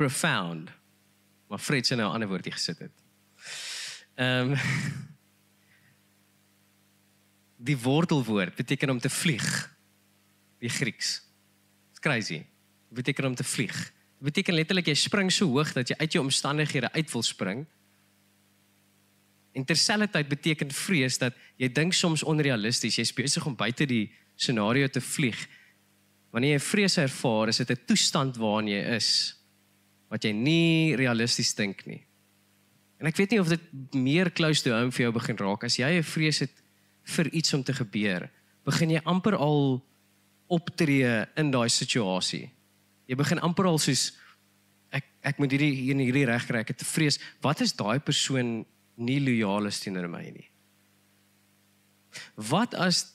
Profound. 0.00 0.70
Maar 1.52 1.60
Fred 1.60 1.86
sê 1.86 1.96
nou 1.96 2.08
'n 2.08 2.14
ander 2.14 2.28
woordjie 2.28 2.52
gesit 2.52 2.78
het. 2.78 2.92
Ehm 4.16 4.52
um, 4.52 4.58
Die 7.64 7.78
wortelwoord 7.78 8.54
beteken 8.54 8.90
om 8.90 8.98
te 9.00 9.10
vlieg. 9.10 9.76
Die 10.58 10.68
Grieks. 10.68 11.22
It's 11.90 12.00
crazy. 12.00 12.44
Beteken 12.88 13.24
om 13.24 13.34
te 13.34 13.44
vlieg. 13.44 13.92
Beteken 14.18 14.54
letterlik 14.54 14.86
jy 14.86 14.94
spring 14.94 15.32
so 15.32 15.46
hoog 15.48 15.72
dat 15.72 15.88
jy 15.88 15.96
uit 15.96 16.12
jou 16.12 16.24
omstandighede 16.24 16.92
uit 16.92 17.12
wil 17.12 17.22
spring. 17.22 17.66
En 19.54 19.64
terselfdertyd 19.64 20.28
beteken 20.28 20.70
vrees 20.74 21.18
dat 21.18 21.36
jy 21.56 21.68
dink 21.70 21.94
soms 21.94 22.24
onrealisties, 22.26 22.98
jy's 22.98 23.14
besig 23.14 23.46
om 23.46 23.54
buite 23.56 23.86
die 23.86 24.08
scenario 24.34 24.88
te 24.90 25.00
vlieg. 25.00 25.38
Wanneer 26.34 26.56
jy 26.56 26.64
vrees 26.66 26.98
ervaar, 26.98 27.48
is 27.48 27.62
dit 27.62 27.70
'n 27.70 27.86
toestand 27.86 28.36
waarin 28.36 28.68
jy 28.68 28.82
is 28.96 29.38
wat 30.10 30.24
jy 30.24 30.32
nie 30.32 30.96
realisties 30.96 31.54
dink 31.54 31.86
nie. 31.86 32.02
En 33.00 33.06
ek 33.06 33.16
weet 33.16 33.30
nie 33.30 33.40
of 33.40 33.48
dit 33.48 33.94
meer 33.94 34.30
close 34.30 34.62
to 34.62 34.70
home 34.70 34.92
vir 34.92 35.06
jou 35.06 35.12
begin 35.12 35.36
raak 35.36 35.64
as 35.64 35.78
jy 35.78 35.98
'n 35.98 36.02
vrees 36.02 36.38
het 36.38 36.52
vir 37.04 37.28
iets 37.32 37.54
om 37.54 37.62
te 37.62 37.72
gebeur. 37.72 38.30
Begin 38.64 38.90
jy 38.90 39.00
amper 39.04 39.36
al 39.36 39.82
optree 40.48 41.26
in 41.36 41.50
daai 41.50 41.68
situasie. 41.68 42.50
Jy 43.06 43.16
begin 43.16 43.38
amper 43.38 43.66
al 43.66 43.78
soos 43.78 44.12
ek 44.90 45.04
ek 45.22 45.38
moet 45.38 45.50
hierdie 45.50 45.74
hier 45.74 45.96
hierdie 45.96 46.26
reg 46.26 46.46
kry. 46.46 46.60
Ek 46.60 46.68
het 46.68 46.78
te 46.78 46.84
vrees, 46.84 47.18
wat 47.42 47.60
is 47.60 47.72
daai 47.72 47.98
persoon 47.98 48.64
nie 48.96 49.20
lojaal 49.20 49.66
is 49.66 49.80
teenoor 49.80 50.08
my 50.08 50.22
nie? 50.30 50.48
Wat 52.36 52.74
as 52.74 53.14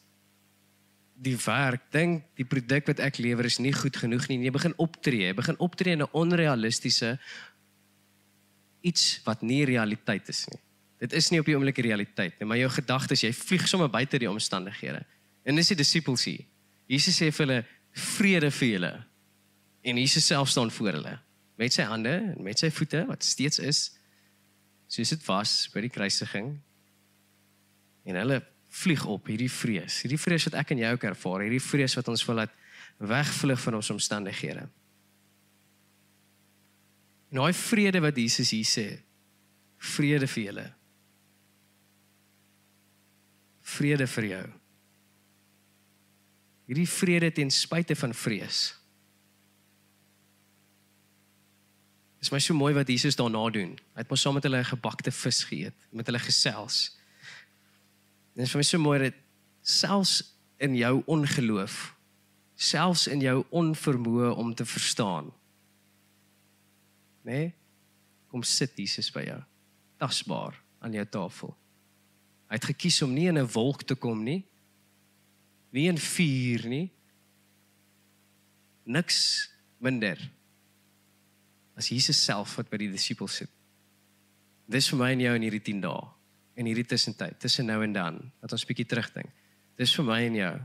die 1.20 1.36
werk 1.44 1.90
dink 1.92 2.24
die 2.40 2.48
produk 2.48 2.88
wat 2.88 3.02
ek 3.04 3.20
lewer 3.20 3.48
is 3.50 3.60
nie 3.60 3.74
goed 3.76 3.98
genoeg 4.00 4.30
nie. 4.30 4.40
Jy 4.46 4.54
begin 4.56 4.76
optree, 4.80 5.28
jy 5.28 5.36
begin 5.36 5.60
optree 5.60 5.98
in 5.98 6.04
'n 6.04 6.14
onrealistiese 6.16 7.18
iets 8.82 9.20
wat 9.26 9.42
nie 9.42 9.66
realiteit 9.66 10.30
is 10.30 10.48
nie. 10.48 10.62
Dit 11.00 11.14
is 11.14 11.30
nie 11.32 11.40
op 11.40 11.46
die 11.46 11.56
oomblik 11.56 11.78
realiteit 11.78 12.40
nie, 12.40 12.48
maar 12.48 12.58
jou 12.58 12.70
gedagtes, 12.70 13.24
jy 13.24 13.34
vlieg 13.34 13.68
sommer 13.68 13.90
buite 13.90 14.20
die 14.20 14.30
omstandighede. 14.30 15.06
En 15.46 15.56
dis 15.56 15.68
die 15.68 15.76
disippels 15.76 16.24
hier. 16.26 16.46
Jesus 16.88 17.22
sê 17.22 17.32
vir 17.32 17.46
hulle 17.46 17.66
vrede 17.94 18.52
vir 18.52 18.70
julle. 18.70 19.06
En 19.84 19.98
Jesus 19.98 20.26
self 20.26 20.50
staan 20.50 20.72
voor 20.72 20.94
hulle 20.94 21.20
met 21.58 21.74
sy 21.74 21.84
hande 21.84 22.34
en 22.36 22.44
met 22.44 22.60
sy 22.60 22.70
voete 22.72 23.06
wat 23.06 23.24
steeds 23.24 23.60
is 23.60 23.92
soos 24.90 25.14
dit 25.14 25.26
was 25.28 25.54
by 25.74 25.84
die 25.86 25.94
kruisiging. 25.94 26.56
En 28.10 28.18
hulle 28.18 28.40
vlieg 28.82 29.06
op 29.10 29.30
hierdie 29.30 29.52
vrees. 29.52 30.02
Hierdie 30.04 30.22
vrees 30.22 30.48
wat 30.50 30.58
ek 30.62 30.74
en 30.74 30.82
jy 30.82 30.90
ook 30.94 31.06
ervaar, 31.12 31.46
hierdie 31.46 31.64
vrees 31.64 31.96
wat 31.98 32.10
ons 32.12 32.26
wil 32.28 32.42
laat 32.42 32.56
wegvlug 33.00 33.62
van 33.62 33.80
ons 33.80 33.92
omstandighede. 33.94 34.66
En 37.30 37.42
daai 37.42 37.54
vrede 37.54 38.02
wat 38.02 38.18
Jesus 38.18 38.52
hier 38.56 38.66
sê, 38.68 38.88
vrede 39.94 40.28
vir 40.28 40.44
julle. 40.48 40.66
Vrede 43.70 44.08
vir 44.10 44.28
jou. 44.32 44.46
Hierdie 46.70 46.90
vrede 46.90 47.30
ten 47.34 47.54
spyte 47.54 47.96
van 47.98 48.14
vrees. 48.14 48.79
Dit 52.20 52.28
is 52.28 52.34
my 52.36 52.40
so 52.44 52.54
mooi 52.54 52.74
wat 52.76 52.90
Jesus 52.92 53.16
daarna 53.16 53.46
doen. 53.56 53.78
Hy 53.96 54.04
het 54.04 54.10
mos 54.12 54.20
saam 54.22 54.36
met 54.36 54.44
hulle 54.44 54.60
'n 54.60 54.74
gebakte 54.76 55.12
vis 55.12 55.44
geëet, 55.48 55.76
met 55.90 56.06
hulle 56.06 56.20
gesels. 56.20 56.98
Dit 58.36 58.44
is 58.44 58.52
vir 58.52 58.60
my 58.60 58.64
so 58.64 58.78
mooi 58.78 59.00
dat 59.00 59.14
selfs 59.62 60.36
in 60.58 60.76
jou 60.76 61.02
ongeloof, 61.06 61.96
selfs 62.56 63.08
in 63.08 63.22
jou 63.22 63.46
onvermoë 63.50 64.36
om 64.36 64.56
te 64.56 64.66
verstaan. 64.66 65.32
Né? 67.24 67.32
Nee? 67.32 67.54
Kom 68.28 68.44
sit 68.44 68.72
Jesus 68.76 69.12
by 69.12 69.24
jou. 69.24 69.40
Tasbaar 69.98 70.62
aan 70.80 70.92
jou 70.94 71.06
tafel. 71.06 71.58
Hy 72.50 72.56
het 72.56 72.66
gekies 72.66 73.02
om 73.02 73.14
nie 73.14 73.28
in 73.28 73.38
'n 73.38 73.48
wolk 73.48 73.84
te 73.84 73.96
kom 73.96 74.24
nie. 74.24 74.46
Nie 75.72 75.88
in 75.88 75.98
vuur 75.98 76.68
nie. 76.68 76.92
Niks 78.84 79.50
minder 79.78 80.32
as 81.80 81.90
Jesus 81.90 82.20
self 82.20 82.58
wat 82.60 82.70
by 82.70 82.78
die 82.78 82.92
disippels 82.92 83.40
sit. 83.42 83.52
Dis 84.70 84.90
vir 84.92 85.00
my 85.00 85.14
en 85.16 85.24
jou 85.24 85.36
in 85.40 85.46
hierdie 85.48 85.66
10 85.72 85.82
dae 85.88 86.08
in 86.60 86.68
hierdie 86.68 86.88
tussentyd, 86.88 87.38
tussen 87.40 87.70
nou 87.70 87.80
en 87.86 87.94
dan, 87.96 88.20
dat 88.44 88.54
ons 88.56 88.66
bietjie 88.68 88.88
terugdink. 88.90 89.32
Dis 89.80 89.94
vir 89.96 90.08
my 90.10 90.20
en 90.28 90.36
jou. 90.36 90.56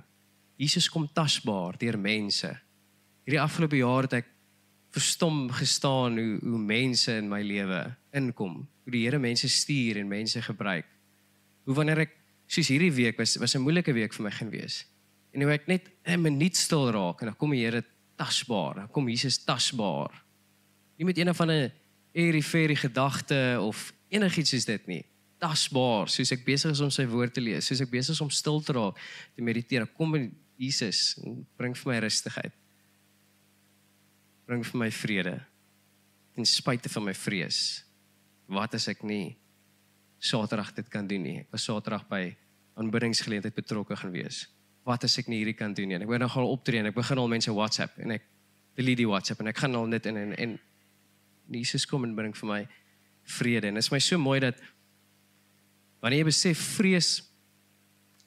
Jesus 0.58 0.88
kom 0.90 1.06
tasbaar 1.14 1.78
deur 1.78 1.98
mense. 2.00 2.50
Hierdie 3.26 3.42
afgelope 3.42 3.78
jaar 3.78 4.08
het 4.08 4.18
ek 4.18 4.32
verstom 4.94 5.46
gestaan 5.54 6.18
hoe 6.18 6.38
hoe 6.42 6.58
mense 6.58 7.14
in 7.18 7.30
my 7.30 7.40
lewe 7.46 7.80
inkom. 8.14 8.60
Hoe 8.84 8.94
die 8.94 9.04
Here 9.06 9.18
mense 9.22 9.48
stuur 9.50 9.98
en 10.02 10.10
mense 10.10 10.42
gebruik. 10.42 10.86
Hoe 11.66 11.78
wanneer 11.78 12.04
ek 12.06 12.18
soos 12.50 12.70
hierdie 12.70 12.92
week 12.94 13.18
was 13.18 13.36
was 13.42 13.54
'n 13.54 13.62
moeilike 13.62 13.94
week 13.94 14.14
vir 14.14 14.24
my 14.24 14.30
gaan 14.30 14.50
wees. 14.50 14.84
En 15.32 15.42
hoe 15.42 15.52
ek 15.52 15.68
net 15.68 15.90
'n 16.06 16.22
minuut 16.22 16.56
stil 16.56 16.90
raak 16.90 17.22
en 17.22 17.26
dan 17.26 17.36
kom 17.36 17.50
die 17.50 17.64
Here 17.64 17.84
tasbaar. 18.16 18.74
Dan 18.74 18.88
kom 18.88 19.08
Jesus 19.08 19.38
tasbaar. 19.38 20.23
Nie 20.96 21.04
met 21.04 21.18
een 21.18 21.28
'n 21.28 21.72
airy 22.14 22.42
fairy 22.42 22.76
gedagte 22.76 23.58
of 23.60 23.92
enigiets 24.08 24.50
soos 24.50 24.64
dit 24.64 24.86
nie 24.86 25.04
tasbaar 25.44 26.08
soos 26.12 26.32
ek 26.34 26.44
besig 26.46 26.74
is 26.74 26.82
om 26.84 26.92
sy 26.92 27.04
woord 27.10 27.34
te 27.36 27.42
lees, 27.42 27.66
soos 27.68 27.82
ek 27.84 27.92
besig 27.92 28.16
is 28.16 28.22
om 28.24 28.32
stil 28.32 28.60
te 28.64 28.74
raak, 28.76 29.00
te 29.36 29.44
mediteer. 29.44 29.86
Kom 29.96 30.16
in 30.18 30.30
Jesus 30.60 31.14
en 31.24 31.42
bring 31.58 31.74
vir 31.76 31.90
my 31.90 31.98
rustigheid. 32.06 32.54
Bring 34.48 34.64
vir 34.66 34.80
my 34.84 34.90
vrede. 34.92 35.38
In 36.38 36.46
spite 36.48 36.90
van 36.92 37.06
my 37.08 37.14
vrees. 37.16 37.58
Wat 38.50 38.76
as 38.76 38.90
ek 38.92 39.04
nie 39.06 39.36
Saterdag 40.24 40.70
dit 40.72 40.86
kan 40.88 41.04
doen 41.04 41.20
nie? 41.20 41.38
Ek 41.42 41.50
was 41.52 41.66
Saterdag 41.66 42.06
by 42.08 42.22
aanbiddingsgeleentheid 42.80 43.56
betrokke 43.56 43.96
gaan 43.98 44.12
wees. 44.14 44.46
Wat 44.88 45.04
as 45.04 45.18
ek 45.20 45.28
nie 45.28 45.42
hierdie 45.42 45.56
kan 45.58 45.74
doen 45.76 45.90
nie? 45.90 45.98
Ek 46.00 46.08
wou 46.08 46.20
nou 46.20 46.30
gaan 46.32 46.48
optree 46.48 46.80
en 46.80 46.88
ek 46.88 46.96
begin 46.96 47.20
al 47.20 47.28
mense 47.28 47.52
WhatsApp 47.52 47.98
en 48.00 48.14
ek 48.16 48.24
delete 48.78 49.02
die 49.02 49.10
WhatsApp 49.10 49.42
en 49.44 49.50
ek 49.52 49.60
gaan 49.60 49.76
al 49.76 49.90
net 49.90 50.08
in 50.08 50.20
en 50.20 50.32
en 50.46 50.56
Jesus 51.50 51.86
kom 51.86 52.04
en 52.04 52.14
bring 52.14 52.36
vir 52.36 52.48
my 52.48 52.68
vrede. 53.24 53.68
En 53.68 53.74
dit 53.74 53.84
is 53.84 53.92
my 53.92 53.98
so 53.98 54.18
mooi 54.18 54.40
dat 54.40 54.60
Wanneer 56.04 56.20
jy 56.20 56.28
besef 56.28 56.62
vrees 56.76 57.10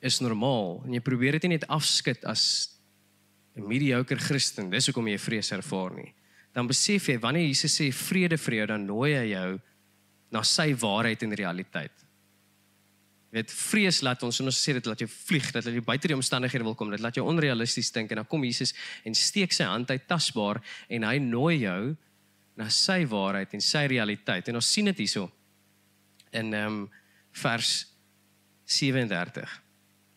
is 0.01 0.17
normaal 0.23 0.79
en 0.87 0.95
jy 0.97 1.01
probeer 1.05 1.37
dit 1.37 1.45
nie 1.45 1.57
net 1.59 1.67
afskud 1.69 2.23
as 2.25 2.73
'n 3.55 3.67
mediocre 3.67 4.17
Christen, 4.17 4.69
dis 4.69 4.87
hoekom 4.87 5.07
jy 5.07 5.17
vrees 5.17 5.51
ervaar 5.51 5.93
nie. 5.93 6.13
Dan 6.53 6.67
besef 6.67 7.07
jy 7.09 7.19
wanneer 7.19 7.45
Jesus 7.45 7.77
sê 7.77 7.93
vrede 7.93 8.37
vir 8.37 8.53
jou, 8.53 8.65
dan 8.65 8.85
nooi 8.85 9.13
hy 9.13 9.33
jou 9.33 9.59
na 10.31 10.41
sy 10.41 10.73
waarheid 10.73 11.23
en 11.23 11.33
realiteit. 11.33 11.91
Dit 13.31 13.51
vrees 13.51 14.01
laat 14.01 14.23
ons 14.23 14.41
ons 14.41 14.57
sê 14.57 14.73
dit 14.73 14.85
laat 14.85 14.99
jou 14.99 15.07
vlieg, 15.07 15.51
dat 15.51 15.65
jy 15.65 15.81
buite 15.81 16.07
die 16.07 16.15
omstandighede 16.15 16.63
wil 16.63 16.75
kom, 16.75 16.89
dit 16.89 16.99
laat 16.99 17.15
jou 17.15 17.25
onrealisties 17.25 17.91
dink 17.91 18.11
en 18.11 18.17
dan 18.17 18.25
kom 18.25 18.43
Jesus 18.43 18.73
en 19.05 19.13
steek 19.13 19.53
sy 19.53 19.63
hand 19.63 19.89
uit 19.91 20.07
tasbaar 20.07 20.61
en 20.89 21.03
hy 21.03 21.17
nooi 21.19 21.59
jou 21.61 21.95
na 22.57 22.69
sy 22.73 23.03
waarheid 23.09 23.53
en 23.53 23.61
sy 23.61 23.85
realiteit. 23.91 24.49
En 24.49 24.57
ons 24.59 24.73
sien 24.73 24.89
dit 24.89 25.05
hierso. 25.05 25.29
En 26.31 26.53
ehm 26.53 26.81
um, 26.81 26.85
vers 27.37 27.71
37 28.65 29.63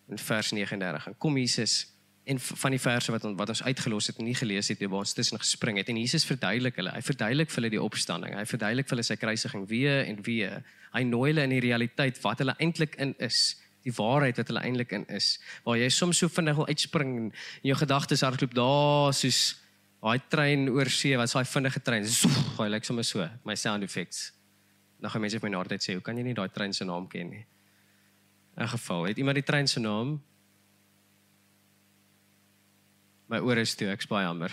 en 0.08 0.18
vers 0.18 0.50
39. 0.50 1.06
En 1.06 1.16
kom 1.18 1.36
Jesus 1.36 1.86
en 2.24 2.40
van 2.40 2.70
die 2.70 2.80
verse 2.80 3.12
wat 3.12 3.24
wat 3.36 3.48
ons 3.48 3.62
uitgelos 3.62 4.06
het 4.06 4.18
en 4.18 4.28
nie 4.28 4.36
gelees 4.38 4.68
het 4.68 4.82
waar 4.86 5.02
ons 5.04 5.12
tussen 5.12 5.38
gespring 5.38 5.78
het 5.80 5.88
en 5.88 5.98
Jesus 5.98 6.24
verduidelik 6.24 6.76
hulle. 6.76 6.92
Hy 6.94 7.02
verduidelik 7.02 7.50
vir 7.50 7.60
hulle 7.60 7.72
die 7.74 7.82
opstanding. 7.82 8.36
Hy 8.38 8.44
verduidelik 8.46 8.88
vir 8.88 8.96
hulle 8.96 9.06
sy 9.06 9.16
kruisiging 9.20 9.66
weer 9.68 10.04
en 10.04 10.20
weer. 10.26 10.60
Hy 10.94 11.02
nooi 11.08 11.30
hulle 11.30 11.46
in 11.48 11.54
die 11.54 11.64
realiteit 11.64 12.20
wat 12.24 12.42
hulle 12.42 12.56
eintlik 12.58 12.96
in 13.02 13.14
is, 13.18 13.56
die 13.86 13.94
waarheid 13.96 14.40
wat 14.40 14.52
hulle 14.52 14.62
eintlik 14.66 14.92
in 14.96 15.06
is. 15.08 15.38
Waar 15.64 15.80
jy 15.80 15.88
soms 15.94 16.20
so 16.22 16.32
vinnig 16.32 16.58
wil 16.60 16.68
uitspring 16.68 17.16
en 17.16 17.32
jou 17.66 17.76
gedagtes 17.82 18.24
hardloop 18.26 18.54
daar 18.54 19.14
soos 19.16 19.59
daai 20.00 20.18
trein 20.32 20.68
oor 20.72 20.88
see, 20.88 21.16
wat 21.16 21.32
daai 21.32 21.44
vinnige 21.44 21.80
trein. 21.84 22.06
Hy 22.58 22.68
lyk 22.72 22.84
sommer 22.88 23.04
so, 23.04 23.26
my 23.44 23.54
sound 23.54 23.84
effects. 23.84 24.30
Nou 25.00 25.12
gaan 25.12 25.24
mense 25.24 25.38
vir 25.40 25.48
my 25.48 25.52
na 25.54 25.62
altyd 25.62 25.82
sê, 25.84 25.94
"Hoe 25.94 26.04
kan 26.04 26.16
jy 26.16 26.24
nie 26.24 26.34
daai 26.34 26.48
trein 26.48 26.72
se 26.72 26.84
naam 26.84 27.08
ken 27.08 27.30
nie?" 27.30 27.46
In 28.56 28.68
geval, 28.68 29.04
het 29.04 29.18
iemand 29.18 29.34
die 29.34 29.42
trein 29.42 29.68
se 29.68 29.80
naam? 29.80 30.20
My 33.28 33.38
ore 33.38 33.60
is 33.60 33.74
toe, 33.74 33.88
ek's 33.88 34.06
baie 34.06 34.26
jammer. 34.26 34.50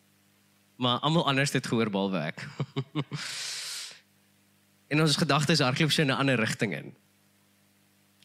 maar 0.82 0.98
almal 1.00 1.26
anders 1.26 1.52
het 1.52 1.66
gehoor 1.66 1.90
behalwe 1.90 2.18
ek. 2.18 2.48
en 4.90 5.00
ons 5.00 5.16
gedagtes 5.16 5.60
hardloop 5.60 5.92
so 5.92 6.02
in 6.02 6.08
'n 6.10 6.16
ander 6.18 6.40
rigting 6.40 6.74
in. 6.74 6.94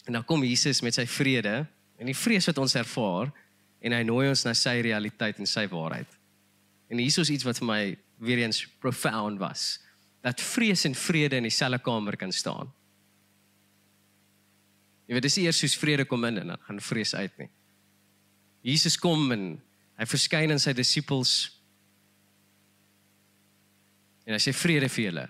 En 0.05 0.13
dan 0.13 0.25
kom 0.25 0.43
Jesus 0.43 0.81
met 0.81 0.93
sy 0.93 1.05
vrede 1.05 1.67
en 1.97 2.05
die 2.05 2.17
vrees 2.17 2.45
wat 2.45 2.57
ons 2.57 2.75
ervaar 2.75 3.33
en 3.81 3.91
hy 3.91 4.03
nooi 4.03 4.29
ons 4.29 4.43
na 4.45 4.53
sy 4.53 4.81
realiteit 4.81 5.39
en 5.39 5.45
sy 5.45 5.67
waarheid. 5.67 6.07
En 6.87 6.97
hier 7.01 7.19
is 7.19 7.29
iets 7.29 7.45
wat 7.47 7.59
vir 7.61 7.67
my 7.67 7.81
weer 8.21 8.43
eens 8.43 8.65
profound 8.79 9.39
was. 9.39 9.79
Dat 10.25 10.41
vrees 10.41 10.85
en 10.85 10.95
vrede 10.95 11.35
in 11.35 11.47
dieselfde 11.47 11.81
kamer 11.81 12.17
kan 12.17 12.31
staan. 12.31 12.71
Jy 15.05 15.13
weet 15.13 15.27
dis 15.27 15.37
eers 15.37 15.59
soos 15.61 15.77
vrede 15.77 16.05
kom 16.09 16.23
in 16.25 16.41
en 16.41 16.53
dan 16.53 16.61
gaan 16.65 16.81
vrees 16.81 17.13
uit 17.15 17.37
nie. 17.37 17.49
Jesus 18.65 18.97
kom 18.97 19.29
en 19.35 19.43
hy 19.99 20.07
verskyn 20.09 20.51
aan 20.51 20.61
sy 20.61 20.73
disippels. 20.73 21.35
En 24.25 24.33
hy 24.33 24.41
sê 24.41 24.53
vrede 24.57 24.89
vir 24.89 25.09
julle. 25.09 25.25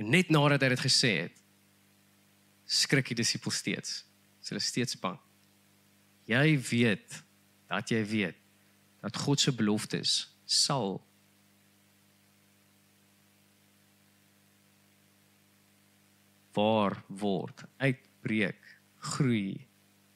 En 0.00 0.08
net 0.12 0.32
nadat 0.32 0.64
hy 0.64 0.72
dit 0.72 0.84
gesê 0.86 1.12
het, 1.26 1.44
skrik 2.66 3.12
die 3.12 3.20
disippels 3.20 3.60
steeds. 3.60 4.00
Hulle 4.48 4.62
is 4.62 4.70
steeds 4.70 4.96
bang. 5.00 5.18
Jy 6.30 6.56
weet 6.70 7.20
dat 7.68 7.90
jy 7.90 8.00
weet 8.06 8.45
dat 9.06 9.16
God 9.22 9.40
se 9.40 9.54
beloftes 9.54 10.18
sal 10.50 10.98
waar 16.56 16.96
word 17.06 17.62
uitbreek 17.78 18.58
groei 19.12 19.54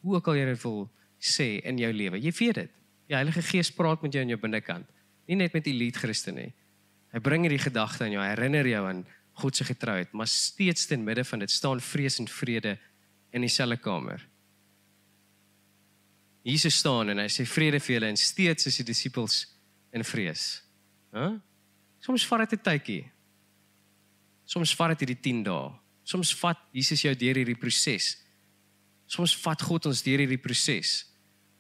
hoe 0.01 0.17
ook 0.17 0.31
al 0.33 0.41
jy 0.41 0.47
dit 0.49 0.63
wil 0.65 0.89
sê 1.21 1.49
in 1.69 1.79
jou 1.79 1.91
lewe. 1.93 2.19
Jy 2.19 2.33
weet 2.39 2.63
dit. 2.63 2.77
Die 3.11 3.17
Heilige 3.19 3.43
Gees 3.45 3.69
praat 3.75 4.01
met 4.03 4.15
jou 4.17 4.23
in 4.25 4.33
jou 4.33 4.41
binnekant. 4.41 4.87
Nie 5.29 5.37
net 5.37 5.53
met 5.55 5.69
elite 5.69 6.01
Christene 6.01 6.47
nie. 6.47 6.53
Hy 7.11 7.21
bring 7.23 7.45
hierdie 7.45 7.61
gedagte 7.61 8.07
aan 8.07 8.15
jou, 8.15 8.23
herinner 8.25 8.67
jou 8.71 8.85
aan 8.87 9.05
God 9.41 9.57
se 9.57 9.67
getrouheid, 9.67 10.13
maar 10.17 10.31
steeds 10.31 10.87
ten 10.87 11.05
midde 11.05 11.25
van 11.27 11.43
dit 11.43 11.51
staan 11.51 11.81
vrees 11.83 12.19
en 12.23 12.29
vrede 12.31 12.77
in 13.35 13.45
dieselfde 13.45 13.79
kamer. 13.83 14.23
Jesus 16.43 16.79
staan 16.81 17.13
en 17.13 17.21
hy 17.21 17.29
sê 17.29 17.45
vrede 17.45 17.81
vir 17.81 17.99
julle 17.99 18.09
en 18.15 18.17
steeds 18.17 18.67
is 18.71 18.81
die 18.81 18.87
disippels 18.89 19.43
in 19.93 20.05
vrees. 20.07 20.63
Hæ? 21.13 21.27
Huh? 21.27 21.39
Soms 22.01 22.25
vat 22.27 22.49
dit 22.49 22.59
'n 22.59 22.65
tydjie. 22.65 23.11
Soms 24.45 24.75
vat 24.75 24.89
dit 24.97 25.01
hierdie 25.01 25.21
10 25.21 25.43
dae. 25.45 25.71
Soms 26.03 26.33
vat 26.41 26.59
Jesus 26.73 27.03
jou 27.03 27.15
deur 27.15 27.37
hierdie 27.37 27.59
proses. 27.59 28.17
Soms 29.07 29.37
vat 29.37 29.63
God 29.63 29.87
ons 29.87 30.03
deur 30.03 30.19
hierdie 30.19 30.41
proses. 30.41 31.05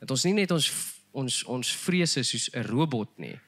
Dat 0.00 0.10
ons 0.10 0.24
nie 0.24 0.32
net 0.32 0.50
ons 0.50 0.70
ons 1.12 1.44
ons 1.44 1.72
vrese 1.76 2.22
soos 2.24 2.48
'n 2.54 2.62
robot 2.62 3.18
nie. 3.18 3.38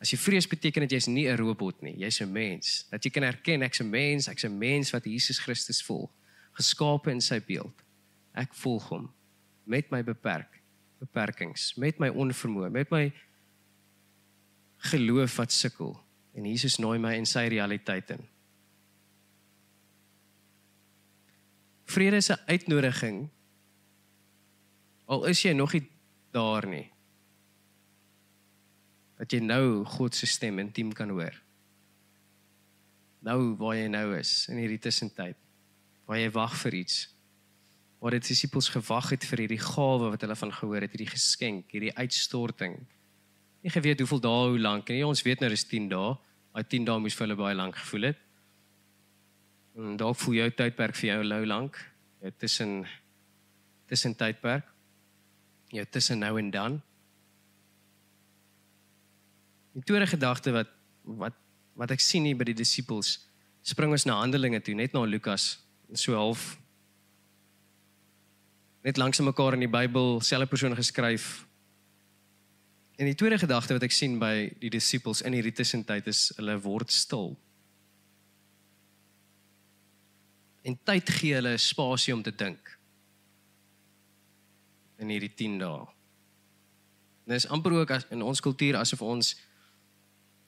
As 0.00 0.10
jy 0.10 0.18
vrees 0.18 0.46
beteken 0.46 0.82
dit 0.82 0.92
jy's 0.92 1.06
nie 1.06 1.26
'n 1.26 1.36
robot 1.36 1.82
nie, 1.82 1.96
jy's 1.96 2.20
'n 2.20 2.32
mens. 2.32 2.84
Dat 2.90 3.02
jy 3.04 3.10
kan 3.10 3.22
erken 3.22 3.62
ek's 3.62 3.80
'n 3.80 3.90
mens, 3.90 4.28
ek's 4.28 4.44
'n 4.44 4.58
mens 4.58 4.90
wat 4.90 5.04
Jesus 5.04 5.38
Christus 5.38 5.82
volg, 5.82 6.10
geskape 6.52 7.10
in 7.10 7.20
sy 7.20 7.40
beeld. 7.40 7.82
Ek 8.34 8.52
volg 8.54 8.88
hom 8.88 9.14
met 9.64 9.90
my 9.90 10.02
beperk 10.02 10.61
beperkings, 11.02 11.72
met 11.80 11.98
my 12.02 12.08
onvermoë, 12.08 12.70
met 12.70 12.90
my 12.94 13.06
geloof 14.92 15.36
wat 15.40 15.52
sukkel. 15.54 15.94
En 16.32 16.46
Jesus 16.48 16.78
nooi 16.80 16.98
my 17.02 17.14
in 17.18 17.28
sy 17.28 17.46
realiteit 17.52 18.14
in. 18.14 18.22
Vrede 21.92 22.16
is 22.16 22.30
'n 22.30 22.40
uitnodiging. 22.46 23.28
Al 25.04 25.26
is 25.26 25.42
jy 25.42 25.52
nog 25.52 25.72
nie 25.72 25.90
daar 26.30 26.66
nie. 26.66 26.90
Dat 29.18 29.32
jy 29.32 29.38
nou 29.38 29.84
God 29.84 30.14
se 30.14 30.26
stem 30.26 30.58
intiem 30.58 30.92
kan 30.92 31.08
hoor. 31.08 31.42
Nou 33.20 33.54
waar 33.56 33.76
jy 33.76 33.86
nou 33.86 34.16
is 34.18 34.48
in 34.48 34.56
hierdie 34.56 34.78
tussentyd. 34.78 35.36
Waar 36.06 36.18
jy 36.18 36.30
wag 36.30 36.56
vir 36.56 36.74
iets. 36.74 37.11
Waar 38.02 38.16
die 38.16 38.24
disippels 38.24 38.72
gewag 38.74 39.12
het 39.14 39.24
vir 39.30 39.44
hierdie 39.44 39.60
gawe 39.62 40.10
wat 40.10 40.24
hulle 40.24 40.36
van 40.36 40.52
gehoor 40.56 40.82
het, 40.82 40.96
hierdie 40.96 41.12
geskenk, 41.12 41.70
hierdie 41.70 41.94
uitstorting. 41.94 42.80
Nie 43.62 43.70
geweet 43.70 44.02
hoeveel 44.02 44.24
dae 44.24 44.48
hoe 44.50 44.58
lank 44.58 44.90
nie. 44.90 45.04
Ons 45.06 45.22
weet 45.22 45.40
nou 45.40 45.50
dis 45.52 45.64
10 45.70 45.86
dae. 45.92 46.16
Daai 46.52 46.66
10 46.66 46.88
dae 46.90 46.98
moes 47.00 47.14
vir 47.14 47.28
hulle 47.28 47.38
baie 47.38 47.56
lank 47.56 47.78
gevoel 47.78 48.10
het. 48.10 48.18
En 49.78 49.96
dalk 49.96 50.18
voel 50.24 50.40
jou 50.40 50.50
tydperk 50.58 50.98
vir 50.98 51.12
jou 51.12 51.22
lou 51.30 51.40
lank. 51.46 51.78
Jou 52.20 52.34
tussen 52.42 52.82
tussen 53.86 54.18
tydperk 54.18 54.66
jou 55.72 55.84
tussen 55.88 56.18
nou 56.20 56.38
en 56.38 56.50
dan. 56.50 56.80
Die 59.72 59.84
tweede 59.84 60.06
gedagte 60.06 60.52
wat 60.52 60.78
wat 61.02 61.38
wat 61.74 61.90
ek 61.94 62.02
sien 62.04 62.26
hier 62.28 62.36
by 62.36 62.44
die 62.44 62.58
disippels 62.58 63.16
spring 63.64 63.94
ons 63.94 64.04
na 64.04 64.18
Handelinge 64.20 64.60
toe, 64.60 64.74
net 64.76 64.92
na 64.92 65.06
Lukas, 65.08 65.62
so 65.96 66.14
half 66.18 66.58
net 68.82 68.98
langs 68.98 69.20
mekaar 69.22 69.54
in 69.54 69.64
die 69.64 69.70
Bybel, 69.70 70.20
selfe 70.20 70.50
persoon 70.50 70.74
geskryf. 70.76 71.46
En 72.98 73.06
die 73.06 73.14
tweede 73.14 73.38
gedagte 73.38 73.76
wat 73.76 73.86
ek 73.86 73.94
sien 73.94 74.18
by 74.20 74.50
die 74.60 74.70
disippels 74.70 75.22
in 75.26 75.34
hierdie 75.36 75.54
tussentyd 75.54 76.10
is 76.10 76.30
hulle 76.36 76.58
word 76.62 76.92
stil. 76.92 77.32
En 80.62 80.76
tyd 80.86 81.10
gee 81.10 81.34
hulle 81.38 81.56
spasie 81.58 82.14
om 82.14 82.22
te 82.22 82.34
dink 82.34 82.76
in 85.02 85.10
hierdie 85.10 85.32
10 85.34 85.56
dae. 85.62 85.86
Dit 87.26 87.40
is 87.40 87.48
amper 87.50 87.74
ook 87.74 87.90
as 87.94 88.06
in 88.14 88.22
ons 88.22 88.42
kultuur 88.42 88.78
asof 88.78 89.02
ons 89.02 89.32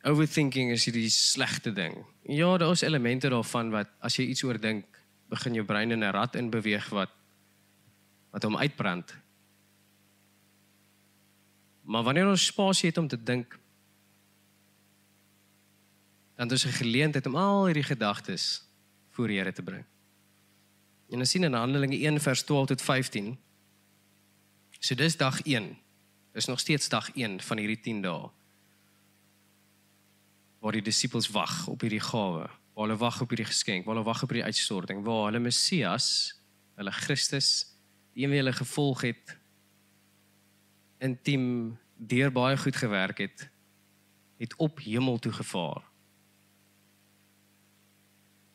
overthinking 0.04 0.70
is 0.74 0.84
hierdie 0.86 1.08
slegte 1.10 1.72
ding. 1.74 1.96
Ja, 2.28 2.52
daar 2.60 2.74
is 2.76 2.84
elemente 2.86 3.30
daarvan 3.32 3.72
wat 3.74 3.90
as 4.04 4.18
jy 4.18 4.28
iets 4.30 4.44
oordink, 4.46 4.86
begin 5.32 5.56
jou 5.58 5.64
brein 5.66 5.90
in 5.90 6.04
'n 6.04 6.12
rat 6.12 6.36
in 6.36 6.50
beweeg 6.50 6.90
wat 6.90 7.10
wat 8.34 8.42
hom 8.42 8.58
uitbrand. 8.58 9.14
Maar 11.86 12.02
wanneer 12.02 12.28
ons 12.28 12.46
spasie 12.50 12.88
het 12.90 12.98
om 12.98 13.06
te 13.08 13.20
dink, 13.22 13.58
dan 16.34 16.50
is 16.50 16.66
'n 16.66 16.80
geleentheid 16.82 17.26
om 17.26 17.36
al 17.36 17.66
hierdie 17.66 17.86
gedagtes 17.86 18.66
voor 19.10 19.28
die 19.28 19.38
Here 19.38 19.52
te 19.52 19.62
bring. 19.62 19.84
En 21.10 21.18
ons 21.18 21.30
sien 21.30 21.44
in 21.44 21.54
Handelinge 21.54 21.96
1 21.96 22.20
vers 22.20 22.42
12 22.42 22.66
tot 22.66 22.82
15 22.82 23.38
So 24.84 24.94
dis 24.94 25.16
dag 25.16 25.40
1. 25.42 25.78
Dis 26.32 26.44
nog 26.44 26.60
steeds 26.60 26.88
dag 26.88 27.08
1 27.14 27.40
van 27.40 27.58
hierdie 27.58 27.80
10 27.80 28.02
dae. 28.02 28.28
Waar 30.60 30.72
die 30.72 30.82
disippels 30.82 31.30
wag 31.32 31.66
op 31.68 31.80
hierdie 31.80 32.02
gawe, 32.04 32.48
waar 32.74 32.84
hulle 32.84 32.96
wag 32.96 33.20
op 33.20 33.28
hierdie 33.32 33.48
geskenk, 33.48 33.86
waar 33.86 33.94
hulle 33.94 34.04
wag 34.04 34.22
op 34.22 34.28
hierdie 34.28 34.44
uitstorting, 34.44 35.00
waar 35.04 35.24
hulle 35.30 35.40
Messias, 35.40 36.34
hulle 36.76 36.92
Christus, 36.92 37.73
die 38.14 38.24
een 38.24 38.30
wie 38.30 38.40
hulle 38.40 38.54
gevolg 38.54 39.02
het, 39.08 39.36
intiem 41.02 41.76
deur 41.98 42.32
baie 42.32 42.56
goed 42.56 42.76
gewerk 42.76 43.18
het, 43.18 43.48
het 44.38 44.54
op 44.56 44.80
hemel 44.82 45.18
toe 45.18 45.32
gevaar. 45.32 45.82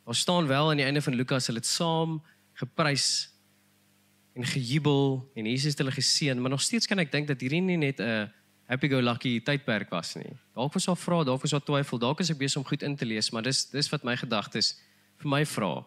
Ons 0.09 0.19
staan 0.19 0.47
wel 0.47 0.69
aan 0.69 0.79
die 0.79 0.85
einde 0.85 1.01
van 1.01 1.15
Lukas, 1.15 1.47
hulle 1.47 1.61
het 1.61 1.69
saam 1.69 2.19
geprys 2.59 3.29
en 4.35 4.45
gejubel 4.45 5.29
en 5.35 5.45
Jesus 5.45 5.75
het 5.75 5.83
hulle 5.83 5.91
geseën, 5.91 6.41
maar 6.41 6.51
nog 6.51 6.61
steeds 6.61 6.87
kan 6.87 6.99
ek 6.99 7.11
dink 7.11 7.27
dat 7.27 7.41
hierdie 7.41 7.61
nie 7.61 7.77
net 7.77 7.99
'n 7.99 8.31
happy 8.69 8.87
go 8.89 9.01
lucky 9.01 9.39
tydperk 9.41 9.89
was 9.89 10.15
nie. 10.15 10.37
Dalk 10.55 10.73
was 10.73 10.85
daar 10.85 10.97
vrae, 10.97 11.25
dalk 11.25 11.41
was 11.41 11.51
daar 11.51 11.63
twyfel, 11.63 11.97
dalk 11.97 12.19
is 12.19 12.29
ek 12.29 12.37
besig 12.37 12.57
om 12.57 12.65
goed 12.65 12.83
in 12.83 12.95
te 12.95 13.05
lees, 13.05 13.31
maar 13.31 13.43
dis 13.43 13.65
dis 13.69 13.89
wat 13.89 14.03
my 14.03 14.15
gedagtes 14.15 14.79
vir 15.17 15.29
my 15.29 15.45
vra. 15.45 15.85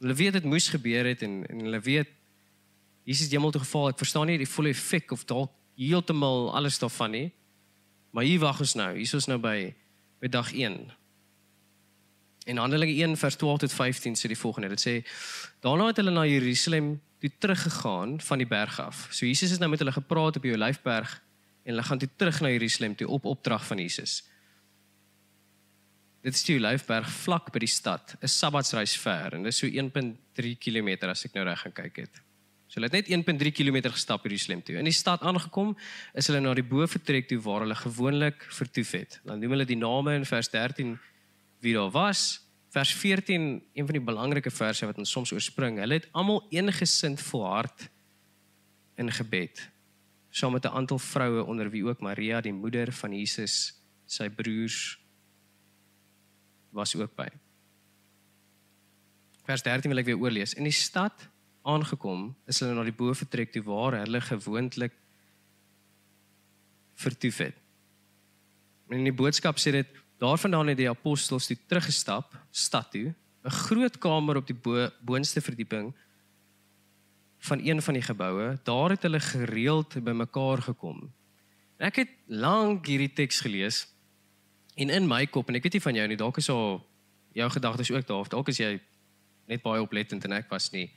Hulle 0.00 0.14
weet 0.14 0.32
dit 0.32 0.44
moes 0.44 0.68
gebeur 0.68 1.04
het 1.04 1.22
en 1.22 1.46
en 1.46 1.58
hulle 1.60 1.80
weet 1.80 2.08
Jesus 3.04 3.26
het 3.26 3.34
hemel 3.34 3.50
toe 3.50 3.60
geval. 3.64 3.88
Ek 3.90 3.98
verstaan 3.98 4.26
nie 4.30 4.38
die 4.38 4.48
volle 4.48 4.70
effek 4.70 5.12
of 5.12 5.24
dalk 5.26 5.52
heeltemal 5.78 6.52
alles 6.54 6.78
daarvan 6.78 7.10
nie. 7.10 7.28
Maar 8.12 8.28
hier 8.28 8.42
wag 8.42 8.60
ons 8.60 8.74
nou. 8.78 8.90
Hier 8.94 9.08
is 9.08 9.14
ons 9.14 9.30
nou 9.30 9.38
by 9.42 9.74
by 10.22 10.28
dag 10.30 10.52
1. 10.54 10.76
En 12.46 12.58
Handelinge 12.62 12.94
1 12.94 13.16
vers 13.18 13.36
12 13.36 13.64
tot 13.64 13.72
15 13.74 14.14
sê 14.18 14.28
die 14.30 14.38
volgende. 14.38 14.70
Dit 14.74 14.82
sê 14.82 14.94
daarna 15.64 15.88
het 15.90 15.98
hulle 15.98 16.14
na 16.14 16.26
Jerusalem 16.26 16.94
toe 17.22 17.30
teruggegaan 17.38 18.20
van 18.20 18.38
die 18.38 18.46
berg 18.46 18.78
af. 18.82 19.08
So 19.10 19.26
Jesus 19.26 19.50
het 19.50 19.60
nou 19.62 19.70
met 19.70 19.82
hulle 19.82 19.94
gepraat 19.94 20.38
op 20.38 20.46
die 20.46 20.54
Olyfberg 20.54 21.16
en 21.62 21.74
hulle 21.74 21.86
gaan 21.86 21.98
toe 21.98 22.10
terug 22.16 22.40
na 22.42 22.50
Jerusalem 22.54 22.94
toe 22.98 23.08
op 23.08 23.24
opdrag 23.24 23.66
van 23.66 23.78
Jesus. 23.78 24.22
Dit 26.22 26.34
is 26.34 26.44
die 26.46 26.58
Olyfberg 26.58 27.10
vlak 27.10 27.50
by 27.54 27.58
die 27.62 27.70
stad, 27.70 28.14
'n 28.22 28.28
Sabbatsreis 28.28 28.96
ver 28.96 29.34
en 29.34 29.42
dit 29.42 29.52
is 29.52 29.58
so 29.58 29.66
1.3 29.66 30.54
km 30.58 31.10
as 31.10 31.24
ek 31.24 31.34
nou 31.34 31.44
reg 31.44 31.60
gaan 31.60 31.72
kyk 31.72 31.96
het. 31.96 32.22
So 32.72 32.80
hulle 32.80 32.88
het 32.88 32.94
net 33.04 33.10
1.3 33.12 33.50
km 33.52 33.82
gestap 33.92 34.22
Jerusalem 34.24 34.62
toe. 34.64 34.78
In 34.80 34.86
die 34.88 34.96
stad 34.96 35.20
aangekom, 35.28 35.74
is 36.16 36.30
hulle 36.30 36.38
na 36.40 36.54
die 36.56 36.64
bo 36.64 36.86
vertrek 36.88 37.26
toe 37.28 37.36
waar 37.44 37.66
hulle 37.66 37.76
gewoonlik 37.76 38.46
vertoef 38.48 38.94
het. 38.96 39.18
Dan 39.28 39.42
noem 39.44 39.52
hulle 39.52 39.66
die 39.68 39.76
name 39.76 40.14
in 40.16 40.24
vers 40.24 40.48
13 40.48 40.94
wie 41.60 41.74
daar 41.76 41.90
was. 41.92 42.40
Vers 42.72 42.94
14, 42.96 43.44
een 43.76 43.90
van 43.90 43.98
die 43.98 44.00
belangrike 44.00 44.48
verse 44.48 44.88
wat 44.88 44.96
ons 44.96 45.12
soms 45.12 45.34
oorspring. 45.36 45.82
Hulle 45.84 45.98
het 46.00 46.08
almal 46.16 46.40
eengesind 46.48 47.20
volhard 47.20 47.90
in 48.96 49.12
gebed. 49.12 49.60
Saam 50.32 50.56
met 50.56 50.64
'n 50.64 50.72
aantal 50.72 50.98
vroue 50.98 51.44
onder 51.44 51.68
wie 51.70 51.84
ook 51.84 52.00
Maria, 52.00 52.40
die 52.40 52.56
moeder 52.56 52.92
van 52.92 53.12
Jesus, 53.12 53.76
sy 54.06 54.30
broers 54.30 54.98
was 56.70 56.96
ook 56.96 57.14
by. 57.14 57.28
Vers 59.44 59.62
13 59.62 59.90
wil 59.90 60.00
ek 60.00 60.06
weer 60.06 60.18
oorlees. 60.18 60.54
In 60.54 60.64
die 60.64 60.72
stad 60.72 61.28
aangekom, 61.62 62.30
is 62.46 62.60
hulle 62.60 62.74
na 62.74 62.84
die 62.86 62.94
bo 62.96 63.14
vertrek 63.14 63.52
toe 63.54 63.62
waar 63.66 63.98
hulle 64.00 64.20
gewoonlik 64.20 64.94
vertoef 67.02 67.38
het. 67.38 67.58
En 68.90 68.98
in 69.00 69.08
die 69.08 69.16
boodskap 69.16 69.58
sê 69.58 69.72
dit 69.72 69.98
daarvandaan 70.22 70.72
het 70.72 70.78
die 70.78 70.90
apostels 70.90 71.48
toe 71.48 71.56
teruggestap 71.66 72.36
stad 72.50 72.90
toe, 72.92 73.14
'n 73.44 73.50
groot 73.50 73.98
kamer 73.98 74.36
op 74.36 74.46
die 74.46 74.54
bo 74.54 74.90
boonste 75.00 75.40
verdieping 75.40 75.94
van 77.38 77.58
een 77.58 77.82
van 77.82 77.94
die 77.94 78.02
geboue. 78.02 78.58
Daar 78.64 78.90
het 78.90 79.02
hulle 79.02 79.20
gereeld 79.20 80.04
bymekaar 80.04 80.62
gekom. 80.62 81.12
Ek 81.78 81.96
het 81.96 82.10
lank 82.26 82.86
hierdie 82.86 83.12
teks 83.12 83.40
gelees 83.40 83.92
En 84.74 84.90
in 84.90 85.06
my 85.08 85.26
kop 85.28 85.48
en 85.48 85.58
ek 85.58 85.66
weet 85.66 85.76
nie 85.76 85.84
van 85.84 85.98
jou 86.00 86.06
nie, 86.08 86.16
dalk 86.16 86.38
is 86.40 86.48
al 86.52 86.80
jou 87.36 87.48
gedagtes 87.52 87.90
ook 87.92 88.06
daar 88.08 88.24
of 88.24 88.32
dalk 88.32 88.48
is 88.52 88.60
jy 88.60 88.72
net 89.50 89.62
baie 89.64 89.82
oplettend 89.82 90.24
en 90.24 90.36
ek 90.36 90.48
was 90.52 90.70
nie. 90.72 90.88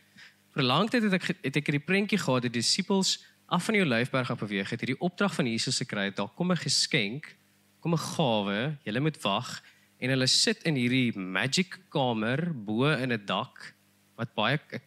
Vir 0.55 0.63
lank 0.63 0.93
tyd 0.93 1.03
het 1.09 1.17
ek 1.17 1.25
het 1.43 1.57
ek 1.59 1.67
hierdie 1.67 1.83
prentjie 1.83 2.19
gehad 2.21 2.45
dat 2.45 2.53
die 2.53 2.61
disippels 2.61 3.17
af 3.51 3.65
van 3.67 3.75
die 3.75 3.83
Olyfberg 3.83 4.31
af 4.31 4.39
beweeg 4.39 4.71
het, 4.71 4.81
hierdie 4.81 5.01
opdrag 5.03 5.35
van 5.35 5.49
Jesus 5.51 5.81
gekry 5.83 6.07
het, 6.07 6.15
daar 6.15 6.31
kom 6.31 6.51
'n 6.51 6.57
geskenk, 6.57 7.35
kom 7.81 7.93
'n 7.93 7.99
gawe, 7.99 8.77
jy 8.85 8.99
moet 8.99 9.21
wag 9.23 9.61
en 9.99 10.09
hulle 10.09 10.27
sit 10.27 10.63
in 10.63 10.75
hierdie 10.75 11.11
magic 11.15 11.79
kamer 11.89 12.53
bo 12.53 12.87
in 12.87 13.11
'n 13.11 13.25
dak 13.25 13.75
wat 14.15 14.33
baie 14.33 14.55
ek 14.55 14.81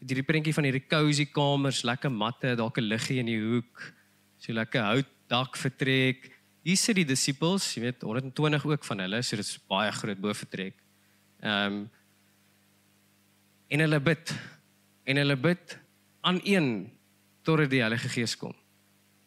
het 0.00 0.08
hierdie 0.08 0.24
prentjie 0.24 0.54
van 0.54 0.64
hierdie 0.64 0.88
cozy 0.88 1.26
kamers, 1.26 1.84
lekker 1.84 2.10
matte, 2.10 2.56
dalk 2.56 2.78
'n 2.78 2.88
liggie 2.88 3.18
in 3.20 3.26
die 3.26 3.40
hoek, 3.40 3.92
so 4.38 4.52
lekker 4.52 4.80
hout 4.80 5.08
dak 5.28 5.56
vertrek 5.56 6.32
hier 6.66 6.76
sit 6.76 6.96
die 6.96 7.04
disippels, 7.04 7.74
jy 7.76 7.82
weet 7.82 8.02
120 8.02 8.64
ook 8.66 8.84
van 8.84 8.98
hulle, 8.98 9.22
so 9.22 9.36
dit 9.36 9.44
is 9.44 9.58
baie 9.68 9.92
groot 9.92 10.18
bo 10.20 10.32
vertrek. 10.34 10.74
Ehm 11.42 11.72
um, 11.72 11.90
en 13.68 13.80
hulle 13.80 13.98
bid 14.00 14.30
en 15.06 15.20
hulle 15.22 15.38
bid 15.38 15.78
aan 16.26 16.40
een 16.44 16.70
totdat 17.46 17.70
die 17.70 17.80
Heilige 17.80 18.10
Gees 18.10 18.34
kom. 18.36 18.54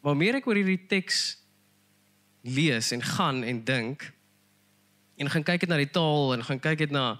Maar 0.04 0.16
meer 0.16 0.38
ek 0.40 0.48
oor 0.48 0.60
hierdie 0.60 0.86
teks 0.88 1.40
lees 2.44 2.92
en 2.96 3.02
gaan 3.04 3.42
en 3.44 3.64
dink 3.64 4.04
en 5.20 5.28
gaan 5.28 5.44
kyk 5.44 5.64
dit 5.64 5.72
na 5.72 5.76
die 5.80 5.90
taal 5.92 6.34
en 6.36 6.44
gaan 6.44 6.60
kyk 6.60 6.84
dit 6.84 6.92
na 6.94 7.18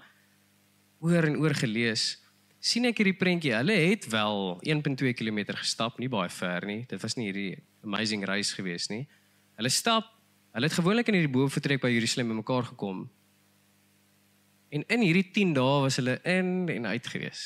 oor 1.01 1.25
en 1.25 1.37
oor 1.41 1.53
gelees, 1.57 2.15
sien 2.61 2.85
ek 2.85 3.01
hierdie 3.01 3.17
prentjie. 3.17 3.53
Hulle 3.57 3.73
het 3.73 4.05
wel 4.13 4.41
1.2 4.69 5.13
km 5.17 5.41
gestap, 5.57 5.97
nie 6.01 6.09
baie 6.09 6.29
ver 6.29 6.65
nie. 6.69 6.83
Dit 6.89 7.01
was 7.01 7.17
nie 7.17 7.31
hierdie 7.31 7.55
amazing 7.85 8.25
reis 8.29 8.53
gewees 8.53 8.89
nie. 8.93 9.07
Hulle 9.57 9.71
stap, 9.73 10.09
hulle 10.53 10.69
het 10.69 10.77
gewoonlik 10.77 11.09
in 11.09 11.17
hierdie 11.17 11.33
boefretrek 11.33 11.81
by 11.81 11.89
Jerusalem 11.93 12.35
bymekaar 12.35 12.69
gekom. 12.69 13.07
En 14.71 14.85
in 14.93 15.05
hierdie 15.05 15.25
10 15.33 15.55
dae 15.57 15.81
was 15.87 15.97
hulle 15.99 16.19
in 16.21 16.69
en 16.69 16.89
uit 16.93 17.09
gewees. 17.13 17.41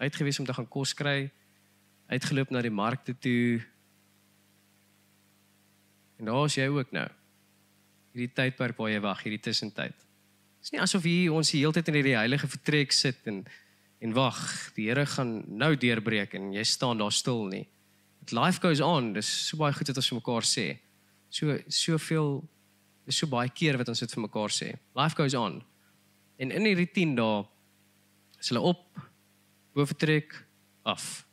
Uit 0.00 0.16
gewees 0.16 0.40
om 0.40 0.46
te 0.48 0.56
gaan 0.56 0.68
kos 0.68 0.94
kry, 0.96 1.28
uitgeloop 2.10 2.50
na 2.50 2.62
die 2.64 2.72
markte 2.72 3.14
toe. 3.14 3.60
En 6.18 6.30
daar 6.30 6.46
is 6.48 6.56
jy 6.56 6.68
ook 6.72 6.92
nou. 6.96 7.06
Hierdie 8.14 8.32
tydperk 8.34 8.78
waar 8.80 8.90
jy 8.90 9.02
wag, 9.04 9.20
hierdie 9.24 9.42
tussentyd. 9.44 9.96
Dit 10.60 10.68
is 10.68 10.72
nie 10.74 10.80
asof 10.82 11.04
hier 11.08 11.34
ons 11.36 11.52
die 11.52 11.60
hele 11.62 11.76
tyd 11.76 11.88
in 11.92 12.00
hierdie 12.00 12.16
heilige 12.18 12.48
vertrek 12.50 12.96
sit 12.96 13.28
en 13.30 13.44
en 14.00 14.14
wag, 14.16 14.38
die 14.72 14.86
Here 14.88 15.04
gaan 15.04 15.42
nou 15.60 15.74
deurbreek 15.76 16.32
en 16.38 16.54
jy 16.54 16.62
staan 16.64 17.02
daar 17.02 17.12
stil 17.12 17.42
nie. 17.50 17.66
Life 18.32 18.62
goes 18.62 18.80
on. 18.80 19.12
Dis 19.12 19.28
so 19.28 19.58
baie 19.60 19.74
goed 19.76 19.90
wat 19.90 20.00
ons 20.00 20.08
vir 20.08 20.18
mekaar 20.20 20.46
sê. 20.48 20.64
So 21.28 21.56
soveel 21.68 22.40
is 23.10 23.18
so 23.20 23.28
baie 23.28 23.50
keer 23.52 23.76
wat 23.76 23.90
ons 23.92 24.00
dit 24.00 24.14
vir 24.14 24.24
mekaar 24.24 24.54
sê. 24.54 24.70
Life 24.96 25.18
goes 25.18 25.36
on. 25.36 25.58
En 26.40 26.54
in 26.56 26.68
hierdie 26.70 26.88
10 26.88 27.12
dae 27.18 27.42
is 28.40 28.48
hulle 28.52 28.64
op 28.72 29.02
bo 29.74 29.86
vertrek 29.86 30.46
af. 30.82 31.26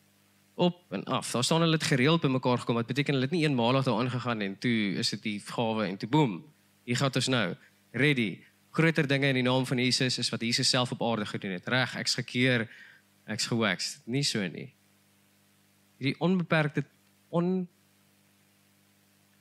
Op 0.55 0.93
en 0.93 1.03
af. 1.03 1.31
Daar 1.31 1.43
staan 1.43 1.61
hulle 1.61 1.77
het 1.77 1.83
gereeld 1.83 2.21
by 2.21 2.27
mekaar 2.27 2.57
gekom. 2.57 2.75
Wat 2.75 2.89
beteken 2.89 3.13
hulle 3.13 3.25
het 3.25 3.33
nie 3.33 3.43
eenmalig 3.45 3.85
daar 3.85 3.99
aangegaan 3.99 4.41
en 4.41 4.57
toe 4.57 4.97
is 4.97 5.09
dit 5.09 5.23
die 5.23 5.39
gawe 5.39 5.85
en 5.85 5.97
toe 5.97 6.09
boem. 6.09 6.43
Hier 6.83 6.97
gaan 6.97 7.13
ons 7.15 7.27
nou. 7.27 7.55
Ready. 7.91 8.39
Groter 8.71 9.07
dinge 9.07 9.27
in 9.27 9.39
die 9.41 9.45
naam 9.45 9.65
van 9.65 9.77
Jesus 9.77 10.17
is 10.17 10.29
wat 10.29 10.41
Jesus 10.41 10.69
self 10.69 10.91
op 10.91 11.01
aarde 11.01 11.25
gedoen 11.25 11.51
het. 11.51 11.67
Reg, 11.67 11.95
ek's 11.95 12.13
gekeer. 12.13 12.67
Ek's 13.25 13.47
gewax. 13.47 13.99
Nie 14.05 14.23
so 14.23 14.41
nie. 14.41 14.73
Hierdie 15.97 16.19
onbeperkte 16.19 16.85
on 17.29 17.67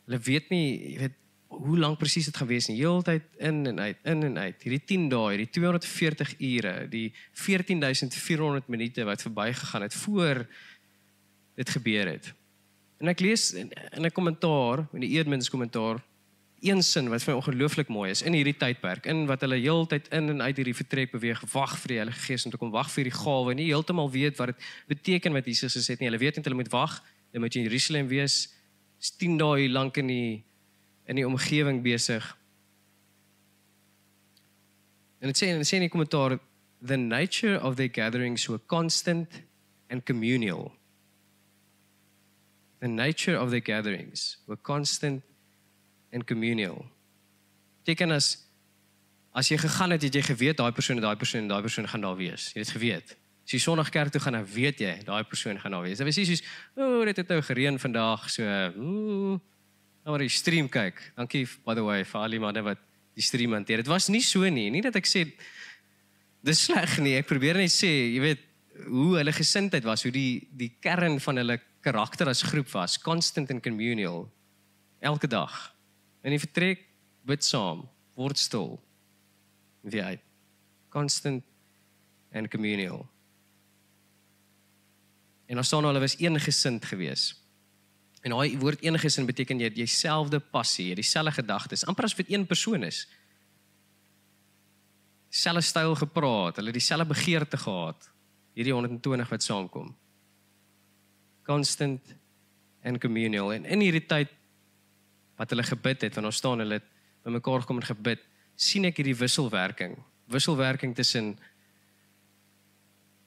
Hulle 0.06 0.20
weet 0.22 0.52
nie, 0.54 0.66
jy 0.92 0.98
weet 1.00 1.14
hoe 1.56 1.78
lank 1.78 1.98
presies 2.00 2.28
dit 2.28 2.36
gewees 2.36 2.68
nie. 2.68 2.76
Heeltyd 2.80 3.26
in 3.42 3.62
en 3.70 3.80
uit, 3.80 4.00
in 4.04 4.24
en 4.28 4.38
uit. 4.38 4.64
Hierdie 4.66 4.82
10 4.92 5.08
dae, 5.12 5.28
hierdie 5.34 5.50
240 5.56 6.34
ure, 6.38 6.74
die 6.92 7.06
14400 7.32 8.68
minute 8.72 9.06
wat 9.08 9.24
verbygegaan 9.24 9.86
het 9.86 9.94
voor 9.94 10.44
dit 11.56 11.70
gebeur 11.70 12.12
het. 12.12 12.32
En 13.00 13.12
ek 13.12 13.20
lees 13.24 13.50
in, 13.56 13.72
in 13.92 14.04
'n 14.04 14.12
kommentaar, 14.12 14.86
in 14.92 15.04
die 15.04 15.14
Eerdmans 15.16 15.50
kommentaar, 15.50 16.02
een 16.60 16.82
sin 16.82 17.08
wat 17.08 17.22
vir 17.22 17.34
my 17.34 17.40
ongelooflik 17.40 17.88
mooi 17.88 18.10
is 18.10 18.22
in 18.22 18.32
hierdie 18.32 18.56
tydperk, 18.56 19.06
in 19.06 19.26
wat 19.26 19.40
hulle 19.44 19.58
heeltyd 19.60 20.08
in 20.08 20.28
en 20.32 20.42
uit 20.42 20.56
hierdie 20.56 20.74
vertrek 20.74 21.12
beweeg, 21.12 21.40
wag 21.52 21.76
vir 21.78 21.88
die 21.88 21.98
Heilige 22.00 22.20
Gees 22.20 22.44
om 22.44 22.50
te 22.50 22.56
kom, 22.56 22.70
wag 22.70 22.90
vir 22.90 23.04
die 23.04 23.12
gawe, 23.12 23.54
nie 23.54 23.68
heeltemal 23.68 24.10
weet 24.10 24.38
wat 24.38 24.54
dit 24.54 24.64
beteken 24.88 25.32
wat 25.32 25.46
Jesus 25.46 25.76
gesê 25.76 25.92
het 25.94 26.00
nie. 26.00 26.08
Hulle 26.08 26.18
weet 26.18 26.36
net 26.36 26.44
hulle 26.44 26.56
moet 26.56 26.72
wag, 26.72 27.02
hulle 27.30 27.44
moet 27.44 27.56
in 27.56 27.68
Jerusalem 27.68 28.08
wees 28.08 28.48
is 29.00 29.10
10 29.20 29.36
dae 29.38 29.68
lank 29.68 29.98
in 30.00 30.08
die 30.08 30.44
in 31.06 31.18
die 31.18 31.26
omgewing 31.26 31.82
besig. 31.82 32.24
En 35.18 35.30
dit 35.30 35.38
sê 35.38 35.50
en 35.50 35.62
dit 35.62 35.68
sê 35.68 35.78
in 35.78 35.86
die 35.86 35.92
kommentaar 35.92 36.38
the 36.82 36.96
nature 36.96 37.60
of 37.62 37.76
the 37.76 37.88
gatherings 37.88 38.46
were 38.48 38.60
constant 38.66 39.42
and 39.90 40.04
communal. 40.04 40.72
The 42.80 42.88
nature 42.88 43.38
of 43.38 43.50
the 43.50 43.60
gatherings 43.60 44.38
were 44.46 44.58
constant 44.62 45.22
and 46.12 46.26
communal. 46.26 46.84
Teken 47.84 48.12
as 48.12 48.42
as 49.36 49.50
jy 49.52 49.58
gegaan 49.60 49.92
het, 49.92 50.02
het 50.06 50.14
jy 50.16 50.22
geweet 50.24 50.56
daai 50.56 50.72
persoon 50.72 50.96
en 50.96 51.04
daai 51.04 51.16
persoon 51.20 51.42
en 51.42 51.50
daai 51.50 51.60
persoon 51.60 51.88
gaan 51.88 52.04
daar 52.06 52.16
wees. 52.16 52.52
Jy 52.54 52.62
het 52.62 52.70
geweet. 52.72 53.10
As 53.44 53.52
jy 53.52 53.58
Sondag 53.60 53.90
kerk 53.92 54.14
toe 54.14 54.20
gaan, 54.24 54.38
dan 54.38 54.46
weet 54.48 54.80
jy 54.80 54.94
daai 55.04 55.24
persoon 55.28 55.60
gaan 55.60 55.76
daar 55.76 55.84
wees. 55.84 56.00
Dit 56.00 56.08
was 56.08 56.16
nie 56.16 56.24
soos, 56.24 56.42
"O, 56.74 57.00
oh, 57.00 57.04
dit 57.04 57.16
het 57.16 57.28
nou 57.28 57.42
gereën 57.42 57.78
vandag," 57.78 58.30
so, 58.30 58.42
"Ooh, 58.42 59.40
nou 60.06 60.14
maar 60.14 60.22
die 60.22 60.32
stream 60.32 60.70
kyk." 60.70 61.00
Dankie 61.18 61.44
by 61.66 61.74
the 61.74 61.84
way 61.84 62.04
vir 62.06 62.20
al 62.22 62.36
die 62.36 62.42
manne 62.42 62.62
wat 62.62 62.82
die 63.16 63.24
stream 63.24 63.56
hanteer. 63.56 63.82
Dit 63.82 63.90
was 63.90 64.08
nie 64.12 64.22
so 64.22 64.46
nie. 64.48 64.68
Nie 64.70 64.84
dat 64.84 64.96
ek 64.96 65.08
sê 65.08 65.24
dis 66.46 66.62
sleg 66.68 66.98
nie. 67.02 67.16
Ek 67.18 67.26
probeer 67.26 67.58
net 67.58 67.72
sê, 67.74 67.90
jy 68.14 68.20
weet, 68.22 68.44
hoe 68.86 69.16
hulle 69.18 69.32
gesindheid 69.32 69.84
was, 69.88 70.04
hoe 70.04 70.12
die 70.14 70.46
die 70.54 70.70
kern 70.84 71.18
van 71.20 71.40
hulle 71.42 71.58
karakter 71.82 72.28
as 72.28 72.44
groep 72.46 72.68
was, 72.74 72.98
constant 73.00 73.50
and 73.50 73.62
communal. 73.64 74.26
Elke 75.00 75.28
dag. 75.30 75.52
En 76.22 76.34
jy 76.34 76.40
vertrek 76.42 76.86
bid 77.26 77.44
saam, 77.44 77.84
word 78.16 78.38
stil. 78.38 78.76
Wie 79.86 80.02
hy 80.02 80.16
constant 80.96 81.44
and 82.32 82.48
communal. 82.48 83.04
En 85.46 85.54
dan 85.54 85.64
staan 85.64 85.84
hulle 85.84 86.00
was 86.00 86.16
een 86.18 86.40
gesind 86.40 86.84
gewees. 86.84 87.34
En 88.24 88.34
daai 88.34 88.58
woord 88.58 88.84
een 88.84 88.98
gesind 88.98 89.28
beteken 89.28 89.60
jy 89.60 89.70
dieselfde 89.74 90.40
passie, 90.40 90.94
dieselfde 90.94 91.36
gedagtes, 91.40 91.84
amper 91.86 92.08
as 92.08 92.16
vir 92.16 92.28
een 92.28 92.46
persoon 92.46 92.86
is. 92.86 93.04
Selfe 95.30 95.62
styl 95.66 95.94
gepraat, 95.98 96.56
hulle 96.60 96.72
dieselfde 96.72 97.06
begeerte 97.12 97.60
gehad. 97.60 98.08
Hierdie 98.56 98.72
120 98.72 99.30
wat 99.30 99.44
saamkom. 99.44 99.92
Constant 101.46 102.14
and 102.86 103.00
communal 103.02 103.52
en 103.52 103.66
in 103.66 103.82
hierdie 103.84 104.06
tyd 104.06 104.32
wat 105.36 105.52
hulle 105.52 105.66
gebid 105.66 106.06
het, 106.06 106.14
want 106.16 106.30
ons 106.30 106.38
staan 106.40 106.62
hulle 106.64 106.80
bymekaar 107.26 107.64
gekom 107.64 107.82
en 107.82 107.88
gebid, 107.90 108.22
sien 108.56 108.86
ek 108.88 109.02
hierdie 109.02 109.18
wisselwerking. 109.18 109.98
Wisselwerking 110.32 110.94
tussen 110.96 111.34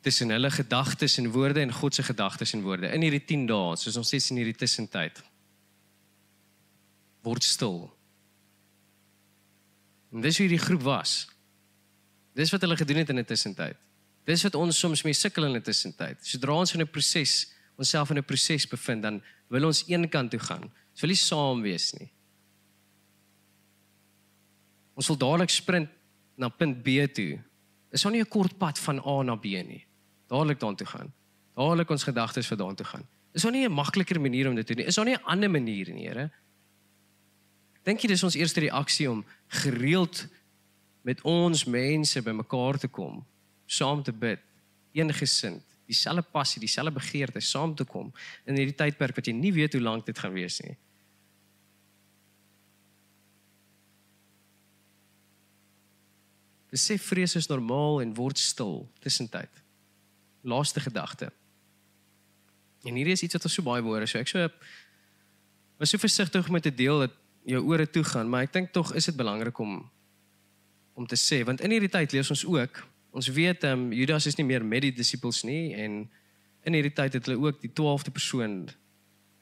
tussen 0.02 0.32
hulle 0.32 0.52
gedagtes 0.52 1.18
en 1.18 1.32
woorde 1.32 1.62
en 1.62 1.74
God 1.74 1.96
se 1.96 2.04
gedagtes 2.04 2.54
en 2.54 2.62
woorde 2.64 2.92
in 2.96 3.04
hierdie 3.04 3.24
10 3.26 3.46
dae, 3.50 3.76
soos 3.78 3.98
ons 4.00 4.14
sê 4.14 4.20
in 4.32 4.40
hierdie 4.40 4.56
tussentyd. 4.56 5.20
Word 7.28 7.44
stil. 7.44 7.82
En 10.14 10.24
dis 10.24 10.40
hoe 10.40 10.48
hierdie 10.48 10.64
groep 10.64 10.86
was. 10.88 11.28
Dis 12.34 12.52
wat 12.54 12.64
hulle 12.64 12.78
gedoen 12.80 13.04
het 13.04 13.10
in 13.10 13.20
'n 13.20 13.26
tussentyd. 13.26 13.76
Dis 14.26 14.44
wat 14.44 14.56
ons 14.56 14.80
soms 14.80 15.04
mee 15.04 15.14
sukkel 15.14 15.46
in 15.46 15.56
'n 15.56 15.62
tussentyd. 15.62 16.18
Sodra 16.26 16.54
ons 16.54 16.74
in 16.74 16.82
'n 16.82 16.88
proses, 16.88 17.52
onsself 17.76 18.10
in 18.10 18.18
'n 18.18 18.24
proses 18.24 18.68
bevind, 18.68 19.02
dan 19.02 19.22
wil 19.50 19.66
ons 19.66 19.84
een 19.88 20.10
kant 20.10 20.32
toe 20.32 20.40
gaan. 20.40 20.72
Ons 20.92 21.02
wil 21.02 21.10
nie 21.10 21.18
saam 21.18 21.62
wees 21.62 21.94
nie. 21.94 22.10
Ons 24.96 25.08
wil 25.08 25.18
dadelik 25.18 25.50
sprint 25.50 25.90
na 26.38 26.50
punt 26.50 26.84
B 26.84 27.08
toe. 27.14 27.40
Is 27.92 28.02
daar 28.02 28.12
nie 28.12 28.22
'n 28.22 28.30
kort 28.30 28.58
pad 28.58 28.80
van 28.80 29.00
A 29.06 29.24
na 29.24 29.36
B 29.36 29.44
nie? 29.44 29.89
Dadelik 30.30 30.60
daartoe 30.62 30.88
gaan. 30.88 31.14
Dadelik 31.58 31.90
ons 31.90 32.06
gedagtes 32.06 32.48
vir 32.48 32.60
daartoe 32.60 32.86
gaan. 32.86 33.08
Is 33.34 33.42
daar 33.42 33.52
nie 33.52 33.66
'n 33.66 33.72
makliker 33.72 34.22
manier 34.22 34.48
om 34.50 34.56
dit 34.56 34.66
te 34.66 34.74
doen 34.74 34.84
nie? 34.84 34.88
Is 34.88 34.96
daar 34.96 35.06
nie 35.06 35.16
'n 35.16 35.24
ander 35.24 35.50
manier 35.50 35.94
nie, 35.94 36.08
Here? 36.08 36.32
Dink 37.84 38.02
jy 38.02 38.08
dis 38.08 38.24
ons 38.24 38.36
eerste 38.36 38.60
reaksie 38.60 39.10
om 39.10 39.26
gereeld 39.48 40.28
met 41.02 41.22
ons 41.22 41.66
mense 41.66 42.22
bymekaar 42.22 42.78
te 42.78 42.88
kom, 42.88 43.26
saam 43.66 44.04
te 44.04 44.12
bid, 44.12 44.40
eengesind, 44.92 45.64
dieselfde 45.86 46.22
passie, 46.22 46.60
dieselfde 46.60 46.92
begeerte 46.92 47.42
saam 47.42 47.76
te 47.76 47.86
kom 47.86 48.12
in 48.46 48.56
hierdie 48.56 48.76
tydperk 48.76 49.16
wat 49.16 49.26
jy 49.26 49.34
nie 49.34 49.54
weet 49.54 49.74
hoe 49.74 49.82
lank 49.82 50.06
dit 50.06 50.20
gaan 50.20 50.34
wees 50.34 50.60
nie. 50.62 50.76
Besef 56.70 57.08
vrees 57.10 57.34
is 57.36 57.50
normaal 57.50 58.04
en 58.04 58.14
word 58.14 58.38
stil 58.38 58.84
tussentyd. 59.02 59.50
Laaste 60.50 60.82
gedagte. 60.84 61.32
En 62.88 62.96
hierdie 62.96 63.16
is 63.16 63.24
iets 63.26 63.38
wat 63.38 63.48
ons 63.48 63.58
so 63.60 63.66
baie 63.66 63.84
woorde, 63.86 64.08
so 64.10 64.20
ek 64.20 64.32
so 64.32 64.48
was 65.80 65.94
so 65.94 66.02
versigtig 66.02 66.50
om 66.50 66.60
te 66.60 66.74
deel 66.76 67.06
dat 67.06 67.16
jou 67.48 67.62
ore 67.72 67.88
toe 67.88 68.04
gaan, 68.04 68.28
maar 68.30 68.48
ek 68.48 68.54
dink 68.54 68.74
tog 68.76 68.92
is 68.98 69.08
dit 69.10 69.16
belangrik 69.16 69.58
om 69.64 69.82
om 71.00 71.06
te 71.08 71.16
sê 71.16 71.46
want 71.48 71.62
in 71.64 71.72
hierdie 71.72 71.92
tyd 71.92 72.12
lees 72.12 72.28
ons 72.34 72.42
ook 72.44 72.82
ons 73.16 73.30
weet 73.32 73.64
ehm 73.64 73.86
um, 73.88 73.94
Judas 73.96 74.28
is 74.28 74.36
nie 74.36 74.46
meer 74.46 74.66
met 74.66 74.84
die 74.84 74.92
disippels 74.92 75.46
nie 75.48 75.72
en 75.80 76.02
in 76.68 76.76
hierdie 76.76 76.94
tyd 76.94 77.16
het 77.16 77.30
hulle 77.30 77.40
ook 77.40 77.62
die 77.64 77.72
12de 77.72 78.12
persoon 78.12 78.58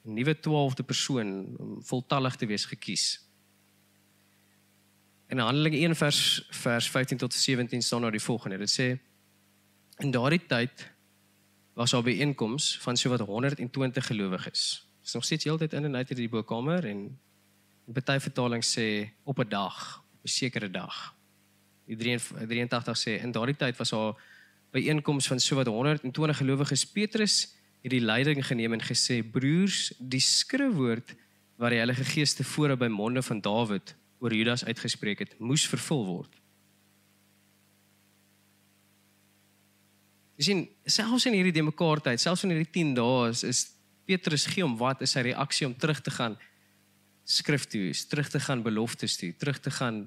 'n 0.07 0.13
nuwe 0.13 0.35
12de 0.35 0.85
persoon 0.85 1.55
om 1.59 1.83
voltallig 1.83 2.35
te 2.35 2.45
wees 2.45 2.65
gekies. 2.65 3.19
In 5.27 5.39
Handelinge 5.43 5.77
1 5.77 5.95
vers 5.95 6.47
vers 6.49 6.89
15 6.89 7.17
tot 7.17 7.33
17 7.33 7.81
staan 7.81 8.01
daar 8.01 8.11
die 8.11 8.23
volgende. 8.23 8.57
Dit 8.57 8.71
sê 8.71 8.87
in 9.97 10.11
daardie 10.11 10.45
tyd 10.47 10.91
was 11.77 11.91
daar 11.91 12.03
byeenkoms 12.03 12.77
van 12.81 12.97
sowat 12.97 13.19
120 13.19 14.05
gelowiges. 14.05 14.87
Dis 15.01 15.13
nog 15.13 15.23
steeds 15.23 15.43
heeltyd 15.43 15.73
in 15.73 15.85
en 15.85 15.95
uit 15.95 16.07
hierdie 16.09 16.29
bokkamer 16.29 16.85
en 16.85 17.19
'n 17.87 17.93
party 17.93 18.19
vertaling 18.19 18.63
sê 18.65 19.09
op 19.23 19.39
'n 19.39 19.49
dag, 19.49 20.03
'n 20.23 20.27
sekere 20.27 20.71
dag. 20.71 21.15
Die 21.85 21.95
83 21.95 22.97
sê 22.97 23.21
in 23.21 23.31
daardie 23.31 23.55
tyd 23.55 23.77
was 23.77 23.89
daar 23.89 24.15
byeenkoms 24.71 25.27
van 25.27 25.39
sowat 25.39 25.67
120 25.67 26.37
gelowiges. 26.37 26.85
Petrus 26.85 27.55
het 27.81 27.91
die 27.91 28.01
leiding 28.01 28.45
geneem 28.45 28.73
en 28.73 28.81
gesê: 28.81 29.31
"Broers, 29.31 29.93
die 29.99 30.19
skrifwoord 30.19 31.15
wat 31.55 31.69
die 31.69 31.77
Heilige 31.77 32.03
Gees 32.03 32.33
tevore 32.33 32.77
by 32.77 32.87
monde 32.87 33.21
van 33.21 33.41
Dawid 33.41 33.95
oor 34.19 34.33
Judas 34.33 34.65
uitgespreek 34.65 35.19
het, 35.19 35.39
moes 35.39 35.67
vervul 35.67 36.05
word." 36.05 36.33
Jy 40.37 40.45
sien, 40.45 40.67
selfs 40.85 41.25
in 41.25 41.33
hierdie 41.33 41.55
demekaar 41.55 42.01
tyd, 42.05 42.21
selfs 42.21 42.45
in 42.45 42.53
hierdie 42.53 42.69
10 42.69 42.93
dae 42.97 43.29
is, 43.31 43.43
is 43.43 43.63
Petrus 44.07 44.45
gee 44.47 44.63
hom 44.63 44.77
wat 44.79 45.01
is 45.01 45.15
sy 45.17 45.25
reaksie 45.25 45.65
om 45.67 45.73
terug 45.75 45.99
te 46.05 46.13
gaan 46.13 46.37
skrif 47.27 47.65
toe, 47.67 47.89
terug 48.07 48.29
te 48.31 48.39
gaan 48.39 48.61
beloftes 48.63 49.17
toe, 49.19 49.33
terug 49.35 49.59
te 49.59 49.73
gaan 49.73 50.05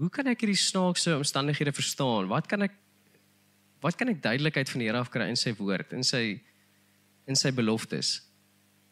Hoe 0.00 0.08
kan 0.10 0.26
ek 0.26 0.40
hierdie 0.42 0.58
snaakse 0.58 1.12
omstandighede 1.14 1.70
verstaan? 1.76 2.26
Wat 2.30 2.48
kan 2.50 2.64
ek 2.66 2.72
wat 3.82 3.96
kan 3.98 4.10
ek 4.10 4.22
duidelikheid 4.22 4.70
van 4.70 4.80
die 4.80 4.86
Here 4.88 4.98
af 4.98 5.10
kry 5.10 5.28
in 5.30 5.38
sy 5.38 5.52
woord, 5.58 5.92
in 5.94 6.02
sy 6.06 6.40
in 7.30 7.38
sy 7.38 7.52
beloftes? 7.54 8.20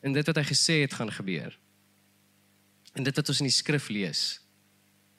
En 0.07 0.15
dit 0.15 0.27
wat 0.27 0.39
hy 0.39 0.45
gesê 0.47 0.81
het 0.85 0.95
gaan 0.95 1.11
gebeur. 1.11 1.57
En 2.95 3.07
dit 3.07 3.17
wat 3.17 3.33
ons 3.33 3.43
in 3.43 3.49
die 3.49 3.55
skrif 3.55 3.89
lees. 3.91 4.41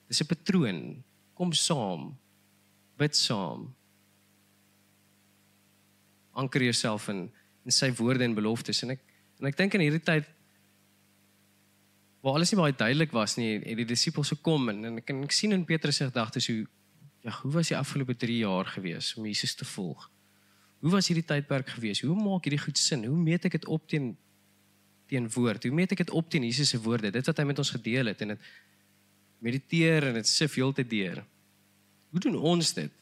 Dis 0.07 0.21
'n 0.21 0.27
patroon. 0.27 1.03
Kom 1.35 1.51
saam. 1.53 2.15
Bid 2.97 3.15
saam. 3.15 3.73
Anker 6.41 6.65
jouself 6.65 7.07
in 7.13 7.29
in 7.61 7.73
sy 7.73 7.91
woorde 7.93 8.25
en 8.25 8.33
beloftes 8.33 8.81
en 8.81 8.95
ek 8.95 9.03
en 9.39 9.49
ek 9.49 9.57
dink 9.57 9.75
in 9.77 9.83
hierdie 9.85 10.01
tyd 10.01 10.29
waar 12.21 12.37
alles 12.37 12.51
nie 12.53 12.59
baie 12.59 12.73
duidelik 12.77 13.13
was 13.13 13.37
nie 13.37 13.59
en 13.59 13.77
die 13.77 13.87
disippels 13.89 14.33
gekom 14.33 14.69
en, 14.73 14.85
en 14.89 15.01
ek 15.01 15.07
kan 15.09 15.21
ek 15.25 15.35
sien 15.35 15.53
in 15.53 15.65
Petrus 15.65 16.01
se 16.01 16.09
gedagtes 16.09 16.49
hoe 16.49 16.63
ja, 17.21 17.33
hoe 17.41 17.51
was 17.53 17.69
die 17.69 17.77
afgelope 17.77 18.15
3 18.17 18.39
jaar 18.41 18.65
gewees 18.65 19.13
om 19.17 19.25
Jesus 19.29 19.55
te 19.55 19.65
volg? 19.65 20.07
Hoe 20.81 20.91
was 20.95 21.11
hierdie 21.11 21.25
tydperk 21.25 21.69
gewees? 21.75 22.01
Hoe 22.01 22.17
maak 22.17 22.47
hierdie 22.47 22.61
goed 22.61 22.77
sin? 22.81 23.05
Hoe 23.05 23.17
meet 23.17 23.45
ek 23.45 23.59
dit 23.59 23.67
op 23.69 23.85
teen 23.89 24.15
teen 25.11 25.27
woord? 25.29 25.67
Hoe 25.67 25.75
meet 25.75 25.93
ek 25.93 26.05
dit 26.05 26.13
op 26.17 26.29
teen 26.31 26.47
Jesus 26.47 26.71
se 26.73 26.79
woorde? 26.81 27.11
Dit 27.13 27.27
wat 27.29 27.37
hy 27.37 27.45
met 27.45 27.61
ons 27.61 27.73
gedeel 27.75 28.09
het 28.09 28.23
en 28.25 28.33
dit 28.33 28.49
mediteer 29.41 30.09
en 30.09 30.17
dit 30.17 30.27
sif 30.29 30.57
heeltyd 30.57 30.89
deur. 30.89 31.21
Hoe 32.13 32.21
doen 32.25 32.37
ons 32.37 32.73
dit? 32.77 32.97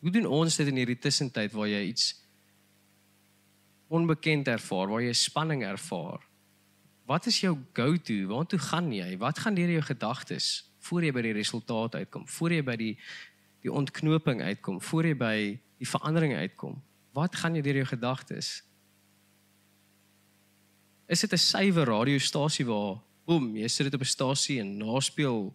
Hoe 0.00 0.12
doen 0.12 0.26
ons 0.40 0.56
dit 0.56 0.72
in 0.72 0.80
hierdie 0.80 0.98
tussentyd 1.00 1.52
waar 1.52 1.68
jy 1.68 1.82
iets 1.90 2.14
onbekend 3.90 4.48
ervaar, 4.48 4.88
waar 4.88 5.02
jy 5.02 5.14
spanning 5.18 5.64
ervaar? 5.66 6.22
Wat 7.10 7.26
is 7.26 7.40
jou 7.42 7.56
go-to? 7.74 8.28
Waartoe 8.30 8.60
gaan 8.70 8.92
jy? 8.94 9.16
Wat 9.18 9.38
gaan 9.42 9.56
deur 9.58 9.70
jou 9.70 9.82
gedagtes 9.82 10.70
voor 10.86 11.04
jy 11.04 11.10
by 11.12 11.24
die 11.26 11.34
resultaat 11.36 11.98
uitkom? 11.98 12.28
Voor 12.28 12.54
jy 12.54 12.62
by 12.64 12.76
die 12.80 12.94
die 13.60 13.72
ontknoping 13.72 14.40
uitkom? 14.40 14.78
Voor 14.80 15.04
jy 15.04 15.16
by 15.20 15.36
die 15.76 15.88
verandering 15.88 16.32
uitkom? 16.38 16.78
Wat 17.12 17.34
gaan 17.36 17.58
jy 17.58 17.62
deur 17.66 17.82
jou 17.82 17.88
gedagtes? 17.90 18.62
Is 21.10 21.20
dit 21.20 21.32
'n 21.32 21.36
suiwer 21.36 21.86
radiostasie 21.86 22.64
waar 22.64 23.02
boem, 23.26 23.56
jy 23.56 23.68
sit 23.68 23.86
dit 23.86 23.94
op 23.94 24.00
'n 24.00 24.14
stasie 24.16 24.60
en 24.60 24.76
naspeel 24.78 25.54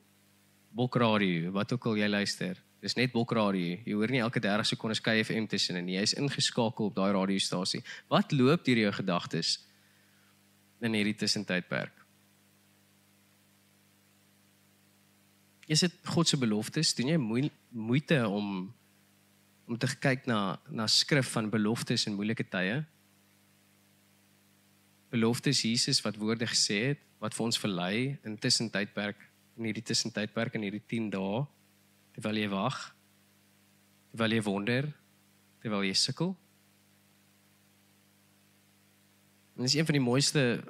bokradio, 0.75 1.51
wat 1.51 1.73
ook 1.73 1.85
al 1.85 1.97
jy 1.97 2.07
luister. 2.07 2.64
Dis 2.85 2.97
net 2.99 3.13
bokradio. 3.13 3.79
Jy 3.81 3.97
hoor 3.97 4.11
nie 4.13 4.21
elke 4.21 4.39
30 4.39 4.75
sekondes 4.75 5.01
KFM 5.01 5.49
tussenin 5.49 5.87
nie. 5.87 5.97
Jy's 5.97 6.13
ingeskakel 6.21 6.91
op 6.91 6.97
daai 6.97 7.15
radiostasie. 7.17 7.81
Wat 8.13 8.35
loop 8.35 8.65
deur 8.67 8.85
jou 8.85 8.91
gedagtes? 9.01 9.57
in 10.85 10.95
hierdie 10.95 11.15
tussentydperk. 11.17 11.93
Is 15.65 15.81
dit 15.81 15.93
God 16.13 16.29
se 16.29 16.37
beloftes? 16.37 16.93
Doen 16.97 17.13
jy 17.13 17.21
moeite 17.69 18.21
om 18.29 18.73
om 19.65 19.79
te 19.81 19.87
kyk 19.97 20.27
na 20.29 20.59
na 20.69 20.85
skrif 20.85 21.31
van 21.33 21.49
beloftes 21.49 22.05
in 22.05 22.13
moeilike 22.13 22.45
tye? 22.53 22.83
Beloftes 25.09 25.63
Jesus 25.65 26.03
wat 26.05 26.19
woorde 26.21 26.45
gesê 26.51 26.81
het 26.91 27.01
wat 27.23 27.33
vir 27.33 27.45
ons 27.47 27.57
verlei 27.57 27.95
in 28.27 28.37
tussentydperk 28.37 29.17
in 29.57 29.65
hierdie 29.65 29.85
tussentydperk 29.89 30.59
in 30.59 30.67
hierdie 30.67 30.83
10 30.85 31.09
dae 31.15 31.41
terwyl 32.15 32.39
jy 32.39 32.49
wag 32.55 32.79
terwyl 34.11 34.39
jy 34.39 34.41
wonder 34.47 34.89
terwyl 35.61 35.85
jy 35.85 35.93
sukkel 35.99 36.35
En 39.55 39.63
dis 39.63 39.73
een 39.73 39.85
van 39.85 39.95
die 39.95 40.03
mooiste 40.03 40.63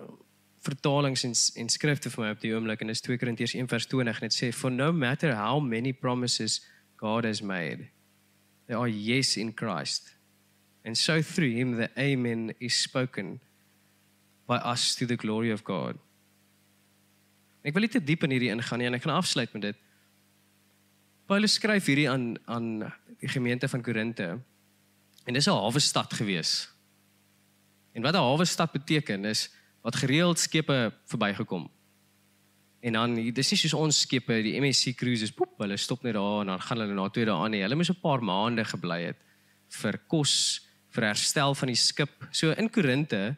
vertalings 0.61 1.23
en 1.23 1.33
en 1.61 1.69
skrifte 1.69 2.09
vir 2.09 2.23
my 2.23 2.29
op 2.33 2.41
die 2.41 2.53
oomblik 2.53 2.81
en 2.81 2.89
dis 2.89 3.01
2 3.01 3.17
Korintiërs 3.21 3.55
1:20 3.57 4.21
en 4.21 4.27
dit 4.27 4.37
sê 4.37 4.51
for 4.53 4.71
no 4.71 4.91
matter 4.91 5.35
how 5.35 5.59
many 5.59 5.93
promises 5.93 6.61
God 7.01 7.25
has 7.25 7.41
made 7.41 7.89
they 8.67 8.75
are 8.75 8.89
yes 8.89 9.37
in 9.37 9.53
Christ. 9.53 10.15
And 10.85 10.97
so 10.97 11.21
through 11.21 11.51
him 11.51 11.77
the 11.77 11.89
amen 11.97 12.53
is 12.59 12.81
spoken 12.81 13.39
by 14.47 14.57
us 14.57 14.95
to 14.95 15.05
the 15.05 15.15
glory 15.15 15.51
of 15.51 15.63
God. 15.63 15.97
Ek 17.65 17.73
wil 17.73 17.81
nie 17.81 17.89
te 17.89 18.01
diep 18.01 18.23
in 18.23 18.33
hierdie 18.33 18.51
ingaan 18.53 18.81
nie 18.81 18.89
en 18.89 18.97
ek 18.97 19.05
gaan 19.05 19.17
afsluit 19.17 19.53
met 19.53 19.71
dit. 19.71 19.84
Paulus 21.25 21.55
skryf 21.57 21.87
hierdie 21.89 22.09
aan 22.09 22.35
aan 22.45 22.67
die 23.17 23.29
gemeente 23.29 23.67
van 23.67 23.81
Korinte. 23.81 24.27
En 25.25 25.33
dis 25.33 25.47
'n 25.47 25.57
hawe 25.57 25.79
stad 25.79 26.13
gewees. 26.13 26.69
En 27.93 28.01
wat 28.01 28.13
'n 28.13 28.17
hawe 28.17 28.45
stad 28.45 28.71
beteken 28.71 29.25
is 29.25 29.49
wat 29.81 29.95
gereeld 29.95 30.39
skepe 30.39 30.93
verbygekom. 31.05 31.69
En 32.79 32.93
dan 32.93 33.15
dis 33.15 33.51
nie 33.51 33.57
soos 33.57 33.73
ons 33.73 33.99
skepe, 33.99 34.41
die 34.41 34.59
MSC 34.61 34.93
cruises, 34.95 35.31
poep, 35.31 35.57
hulle 35.57 35.77
stop 35.77 36.03
net 36.03 36.13
daar 36.13 36.41
en 36.41 36.47
dan 36.47 36.61
gaan 36.61 36.77
hulle 36.77 36.93
na 36.93 37.09
twee 37.09 37.25
dae 37.25 37.33
aan 37.33 37.51
nie. 37.51 37.61
Hulle 37.61 37.75
moes 37.75 37.89
'n 37.89 38.01
paar 38.01 38.21
maande 38.21 38.65
gebly 38.65 39.03
het 39.03 39.17
vir 39.69 39.97
kos, 40.07 40.61
vir 40.89 41.03
herstel 41.03 41.55
van 41.55 41.67
die 41.67 41.75
skip. 41.75 42.27
So 42.31 42.51
in 42.51 42.69
Korinte 42.69 43.37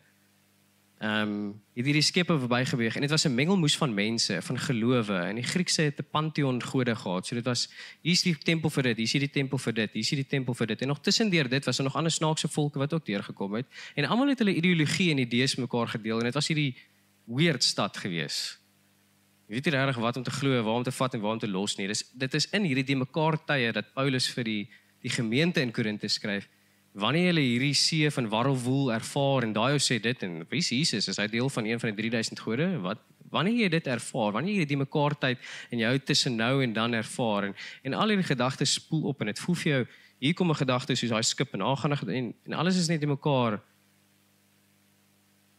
ehm 0.98 1.30
um, 1.30 1.62
het 1.78 1.86
hierdie 1.86 2.02
skepe 2.02 2.34
verbygeweeg 2.42 2.96
en 2.96 3.02
dit 3.02 3.10
was 3.10 3.26
'n 3.28 3.34
mengelmoes 3.36 3.78
van 3.78 3.94
mense, 3.94 4.42
van 4.42 4.58
gelowe. 4.60 5.14
En 5.14 5.36
die 5.36 5.44
Griekse 5.44 5.82
het 5.82 6.00
'n 6.00 6.08
pantheon 6.12 6.64
gode 6.64 6.96
gehad. 6.96 7.28
So 7.28 7.36
dit 7.36 7.46
was 7.46 7.70
hier's 8.02 8.22
die 8.22 8.38
tempel 8.38 8.70
vir 8.70 8.84
dit, 8.84 8.98
hier's 8.98 9.12
die 9.12 9.30
tempel 9.30 9.58
vir 9.58 9.74
dit, 9.74 9.94
hier's 9.94 10.10
die 10.10 10.28
tempel 10.28 10.54
vir 10.54 10.68
dit. 10.68 10.82
En 10.82 10.88
nog 10.88 11.00
tussendeur 11.00 11.50
dit 11.50 11.66
was 11.66 11.78
daar 11.78 11.86
nog 11.86 11.96
ander 11.96 12.12
snaakse 12.12 12.48
volke 12.48 12.80
wat 12.80 12.94
ook 12.94 13.06
deurgekom 13.06 13.54
het. 13.54 13.66
En 13.96 14.06
almal 14.06 14.28
het 14.28 14.40
hulle 14.40 14.56
ideologie 14.56 15.12
en 15.12 15.18
idees 15.18 15.56
mekaar 15.56 15.88
gedeel 15.88 16.18
en 16.18 16.24
dit 16.24 16.34
was 16.34 16.48
hierdie 16.48 16.76
weird 17.26 17.64
stad 17.64 17.98
gewees. 17.98 18.58
Jy 19.48 19.54
weet 19.54 19.66
nie 19.66 19.74
regtig 19.74 19.96
wat 19.96 20.18
om 20.18 20.24
te 20.24 20.32
glo, 20.32 20.64
waar 20.64 20.74
om 20.74 20.84
te 20.84 20.92
vat 20.92 21.14
en 21.14 21.22
waar 21.22 21.32
om 21.32 21.40
te 21.40 21.48
los 21.48 21.78
nie. 21.78 21.88
Dis 21.88 22.04
dit 22.14 22.34
is 22.34 22.50
in 22.50 22.64
hierdie 22.64 22.84
die 22.84 22.96
mekaar 22.96 23.38
tye 23.46 23.72
dat 23.72 23.94
Paulus 23.94 24.28
vir 24.28 24.44
die 24.44 24.70
die 25.02 25.10
gemeente 25.10 25.62
in 25.62 25.72
Korinthe 25.72 26.08
skryf 26.08 26.50
wanneer 26.98 27.36
jy 27.38 27.44
hierdie 27.46 27.76
see 27.78 28.10
van 28.10 28.30
warrelwoel 28.30 28.90
ervaar 28.96 29.46
en 29.46 29.54
daai 29.54 29.76
ou 29.76 29.82
sê 29.82 30.00
dit 30.02 30.24
en 30.26 30.40
wie 30.50 30.62
is 30.64 30.72
Jesus? 30.74 31.08
Is 31.12 31.20
hy 31.22 31.28
deel 31.30 31.50
van 31.54 31.66
een 31.70 31.80
van 31.80 31.94
die 31.94 32.10
3000 32.10 32.42
gode? 32.42 32.68
Wat 32.82 33.04
wanneer 33.30 33.66
jy 33.66 33.70
dit 33.70 33.88
ervaar 33.92 34.32
wanneer 34.32 34.62
jy 34.62 34.66
die 34.70 34.80
mekaar 34.80 35.14
tyd 35.20 35.42
en 35.74 35.82
jou 35.82 35.94
tussen 36.00 36.38
nou 36.40 36.62
en 36.64 36.74
dan 36.74 36.96
ervaar 36.96 37.50
en 37.50 37.56
en 37.84 37.94
al 37.94 38.14
hierdie 38.14 38.30
gedagtes 38.30 38.78
spoel 38.80 39.10
op 39.12 39.22
en 39.22 39.32
dit 39.32 39.42
voel 39.46 39.58
vir 39.62 39.72
jou 39.72 39.82
hier 40.20 40.34
kom 40.34 40.50
'n 40.50 40.62
gedagte 40.64 40.96
soos 40.96 41.10
daai 41.10 41.24
skip 41.24 41.54
en 41.54 41.60
daar 41.60 41.78
gaan 41.78 42.10
en 42.10 42.34
en 42.46 42.54
alles 42.54 42.78
is 42.78 42.88
net 42.88 43.02
in 43.02 43.10
mekaar. 43.10 43.62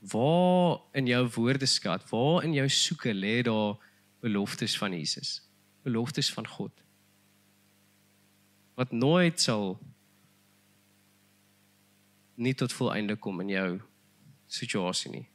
Waar 0.00 0.80
in 0.92 1.06
jou 1.06 1.28
woordeskat 1.28 2.10
waar 2.10 2.44
in 2.44 2.52
jou 2.52 2.68
soeke 2.68 3.12
lê 3.14 3.42
daar 3.42 3.76
beloftes 4.20 4.78
van 4.78 4.92
Jesus? 4.92 5.42
Beloftes 5.82 6.32
van 6.32 6.46
God. 6.46 6.72
Wat 8.74 8.92
nooit 8.92 9.40
sal 9.40 9.78
nie 12.38 12.54
tot 12.54 12.72
volëinde 12.72 13.18
kom 13.18 13.40
in 13.42 13.50
jou 13.52 13.68
situasie 14.46 15.10
nie. 15.12 15.26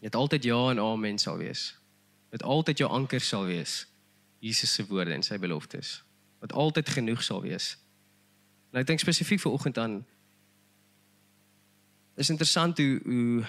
Dit 0.00 0.16
altyd 0.16 0.44
ja 0.44 0.58
en 0.70 0.80
amen 0.82 1.18
sal 1.18 1.38
wees. 1.40 1.70
Dit 2.30 2.42
altyd 2.42 2.82
jou 2.82 2.90
anker 2.90 3.20
sal 3.20 3.46
wees. 3.46 3.84
Jesus 4.40 4.72
se 4.74 4.86
woorde 4.88 5.14
en 5.14 5.22
sy 5.22 5.38
beloftes. 5.38 6.00
Wat 6.40 6.52
altyd 6.52 6.88
genoeg 6.88 7.22
sal 7.22 7.42
wees. 7.44 7.74
En 8.72 8.80
ek 8.80 8.88
dink 8.88 9.02
spesifiek 9.02 9.42
vir 9.42 9.52
oggend 9.52 9.78
aan 9.78 10.00
is 12.20 12.30
interessant 12.30 12.78
hoe 12.78 13.00
hoe 13.04 13.44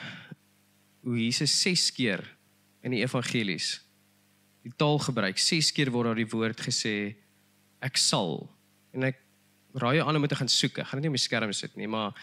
hoe 1.02 1.18
Jesus 1.18 1.54
6 1.62 1.92
keer 1.98 2.22
in 2.86 2.94
die 2.94 3.02
evangelies 3.02 3.80
die 4.62 4.74
taal 4.78 5.00
gebruik. 5.02 5.40
6 5.42 5.72
keer 5.74 5.90
word 5.92 6.12
daar 6.12 6.20
die 6.20 6.30
woord 6.30 6.62
gesê 6.62 7.16
ek 7.82 7.98
sal. 7.98 8.46
En 8.94 9.08
ek 9.10 9.18
raai 9.74 9.98
jou 9.98 10.08
aan 10.08 10.16
om 10.16 10.28
te 10.28 10.36
gaan 10.36 10.50
soek. 10.50 10.80
Ek 10.80 10.88
gaan 10.88 11.02
dit 11.02 11.08
nie 11.08 11.14
op 11.14 11.18
my 11.18 11.24
skerm 11.24 11.54
sit 11.54 11.76
nie, 11.76 11.88
maar 11.88 12.14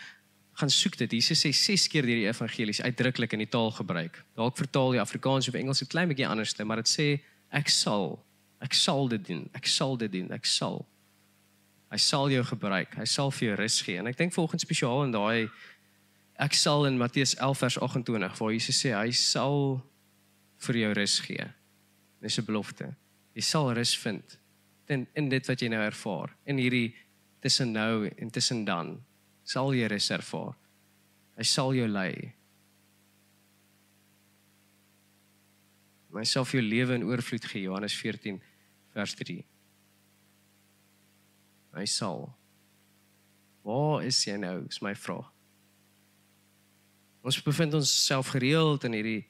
gaan 0.59 0.71
soek 0.71 0.97
dit. 0.99 1.13
Jesus 1.21 1.45
sê 1.45 1.53
6 1.55 1.87
keer 1.89 2.07
deur 2.07 2.19
die 2.19 2.29
evangelies 2.29 2.81
uitdruklik 2.83 3.33
in 3.33 3.45
die 3.45 3.51
taal 3.51 3.71
gebruik. 3.71 4.25
Dalk 4.37 4.57
vertaal 4.59 4.97
die 4.97 5.01
Afrikaans 5.01 5.49
of 5.49 5.55
Engels 5.55 5.83
'n 5.83 5.87
klein 5.87 6.09
bietjie 6.09 6.27
anders, 6.27 6.57
maar 6.65 6.83
dit 6.83 6.89
sê 6.89 7.21
ek 7.53 7.69
sal, 7.69 8.25
ek 8.61 8.75
sal 8.75 9.09
dit 9.09 9.27
doen. 9.27 9.49
Ek 9.55 9.67
sal 9.67 9.97
dit 9.97 10.13
doen. 10.13 10.33
Ek 10.33 10.47
sal. 10.47 10.87
Hy 11.91 11.97
sal 11.97 12.31
jou 12.31 12.45
gebruik. 12.45 12.95
Hy 12.97 13.05
sal 13.05 13.31
vir 13.31 13.49
jou 13.49 13.57
rus 13.57 13.81
gee. 13.83 13.99
En 13.99 14.07
ek 14.07 14.17
dink 14.17 14.33
volgens 14.33 14.63
spesiaal 14.63 15.05
in 15.05 15.13
daai 15.13 15.49
ek 16.39 16.55
sal 16.55 16.87
in 16.87 16.99
Matteus 16.99 17.35
11 17.35 17.59
vers 17.59 17.79
28 17.79 18.39
waar 18.39 18.53
Jesus 18.53 18.79
sê 18.85 18.93
hy 18.95 19.11
sal 19.11 19.83
vir 20.67 20.77
jou 20.77 20.93
rus 20.93 21.19
gee. 21.21 21.47
Dis 22.23 22.39
'n 22.39 22.45
belofte. 22.45 22.95
Jy 23.35 23.43
sal 23.43 23.73
rus 23.73 23.97
vind 23.97 24.39
in 24.89 25.07
in 25.15 25.29
dit 25.29 25.47
wat 25.47 25.61
jy 25.61 25.69
nou 25.69 25.81
ervaar. 25.81 26.35
In 26.47 26.59
hierdie 26.59 26.95
tussen 27.41 27.73
nou 27.73 28.09
en 28.09 28.31
tussen 28.31 28.65
dan 28.65 28.97
sal 29.49 29.73
jy 29.75 29.87
rus 29.89 30.11
ervaar. 30.13 30.57
Hy 31.39 31.47
sal 31.47 31.75
jou 31.77 31.87
lei. 31.89 32.35
My 36.13 36.25
self 36.27 36.53
jou 36.57 36.63
lewe 36.65 36.97
in 36.97 37.07
oorvloed 37.07 37.47
gee 37.47 37.67
Johannes 37.69 37.95
14 37.95 38.41
vers 38.97 39.15
3. 39.15 39.39
Hy 41.79 41.87
sal. 41.87 42.27
Waar 43.63 44.07
is 44.09 44.19
jy 44.27 44.39
nou? 44.41 44.63
Is 44.67 44.81
my 44.83 44.95
vraag. 44.99 45.29
Ons 47.23 47.39
bevind 47.45 47.75
ons 47.77 47.91
self 48.07 48.33
gereeld 48.33 48.87
in 48.89 48.97
hierdie 48.97 49.23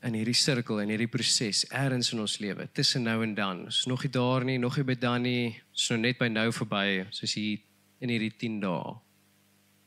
in 0.00 0.16
hierdie 0.16 0.36
sirkel 0.36 0.80
en 0.80 0.88
hierdie 0.88 1.10
proses 1.12 1.66
eers 1.68 2.12
in 2.14 2.22
ons 2.22 2.38
lewe 2.40 2.66
tussen 2.72 3.04
nou 3.04 3.18
en 3.24 3.34
dan. 3.36 3.64
Ons 3.68 3.82
is 3.82 3.88
nog 3.90 4.04
nie 4.06 4.12
daar 4.14 4.46
nie, 4.48 4.56
nog 4.58 4.78
nie 4.80 4.86
by 4.88 4.96
dan 4.96 5.26
nie. 5.26 5.50
Ons 5.74 5.84
is 5.84 5.92
nou 5.92 6.00
net 6.00 6.18
by 6.20 6.28
nou 6.32 6.46
verby, 6.56 6.84
soos 7.12 7.36
hier 7.36 7.60
in 8.00 8.12
hierdie 8.12 8.32
10 8.32 8.60
dae. 8.62 8.94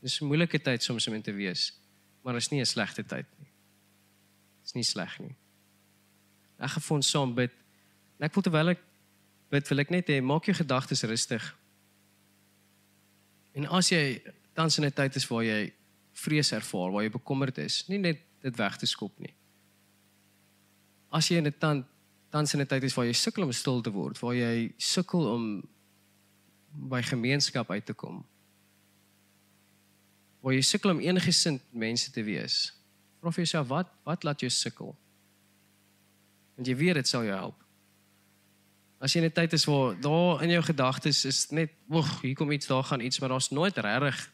Dis 0.03 0.21
'n 0.21 0.27
moeilike 0.29 0.59
tyd 0.59 0.83
soms 0.83 1.07
om 1.07 1.15
in 1.15 1.21
te 1.21 1.33
wees, 1.33 1.73
maar 2.23 2.35
is 2.35 2.51
nie 2.51 2.61
'n 2.61 2.65
slegte 2.65 3.03
tyd 3.03 3.25
nie. 3.39 3.49
Dis 4.61 4.75
nie 4.75 4.83
sleg 4.83 5.19
nie. 5.19 5.35
Ek 6.59 6.69
gefond 6.69 7.05
saam 7.05 7.33
bid. 7.33 7.51
En 8.19 8.25
ek 8.25 8.33
voel 8.33 8.43
terwyl 8.43 8.69
ek 8.69 8.79
bid, 9.49 9.69
wil 9.69 9.79
ek 9.79 9.89
net 9.89 10.07
hê 10.07 10.21
maak 10.21 10.45
jou 10.45 10.53
gedagtes 10.53 11.03
rustig. 11.03 11.55
En 13.55 13.65
as 13.65 13.89
jy 13.89 14.21
tans 14.53 14.77
in 14.77 14.85
'n 14.85 14.91
tyd 14.91 15.15
is 15.15 15.27
waar 15.27 15.43
jy 15.43 15.73
vrees 16.13 16.51
ervaar, 16.51 16.91
waar 16.91 17.03
jy 17.03 17.09
bekommerd 17.09 17.57
is, 17.57 17.89
nie 17.89 17.97
net 17.97 18.19
dit 18.41 18.55
weg 18.55 18.77
te 18.77 18.85
skop 18.85 19.19
nie 19.19 19.33
as 21.13 21.29
jy 21.29 21.37
in 21.37 21.47
'n 21.47 21.57
tand 21.59 21.85
tans 22.33 22.53
in 22.53 22.61
'n 22.61 22.67
tyd 22.67 22.83
is 22.83 22.95
waar 22.95 23.05
jy 23.05 23.13
sukkel 23.13 23.43
om 23.43 23.51
stil 23.51 23.81
te 23.81 23.91
word, 23.91 24.19
waar 24.19 24.33
jy 24.33 24.73
sukkel 24.77 25.27
om 25.33 25.63
by 26.73 27.01
gemeenskap 27.01 27.69
uit 27.69 27.85
te 27.85 27.93
kom. 27.93 28.25
Waar 30.41 30.53
jy 30.53 30.61
sukkel 30.61 30.91
om 30.91 30.99
eengesind 30.99 31.61
mense 31.71 32.11
te 32.11 32.23
wees. 32.23 32.73
Vra 33.21 33.31
vir 33.31 33.43
jouself 33.45 33.67
wat 33.67 33.87
wat 34.03 34.23
laat 34.23 34.39
jou 34.39 34.49
sukkel? 34.49 34.95
Want 36.55 36.67
jy 36.67 36.75
weet 36.75 36.95
dit 36.95 37.07
sal 37.07 37.23
jou 37.23 37.35
help. 37.35 37.63
As 38.99 39.13
jy 39.13 39.21
in 39.21 39.29
'n 39.29 39.31
tyd 39.31 39.53
is 39.53 39.65
waar 39.65 40.01
daar 40.01 40.43
in 40.43 40.49
jou 40.49 40.63
gedagtes 40.63 41.25
is 41.25 41.51
net, 41.51 41.69
"Oeg, 41.89 42.21
hier 42.21 42.35
kom 42.35 42.51
iets, 42.51 42.67
daar 42.67 42.83
gaan 42.83 43.01
iets, 43.01 43.19
maar 43.19 43.29
daar's 43.29 43.51
nooit 43.51 43.77
regtig 43.77 44.33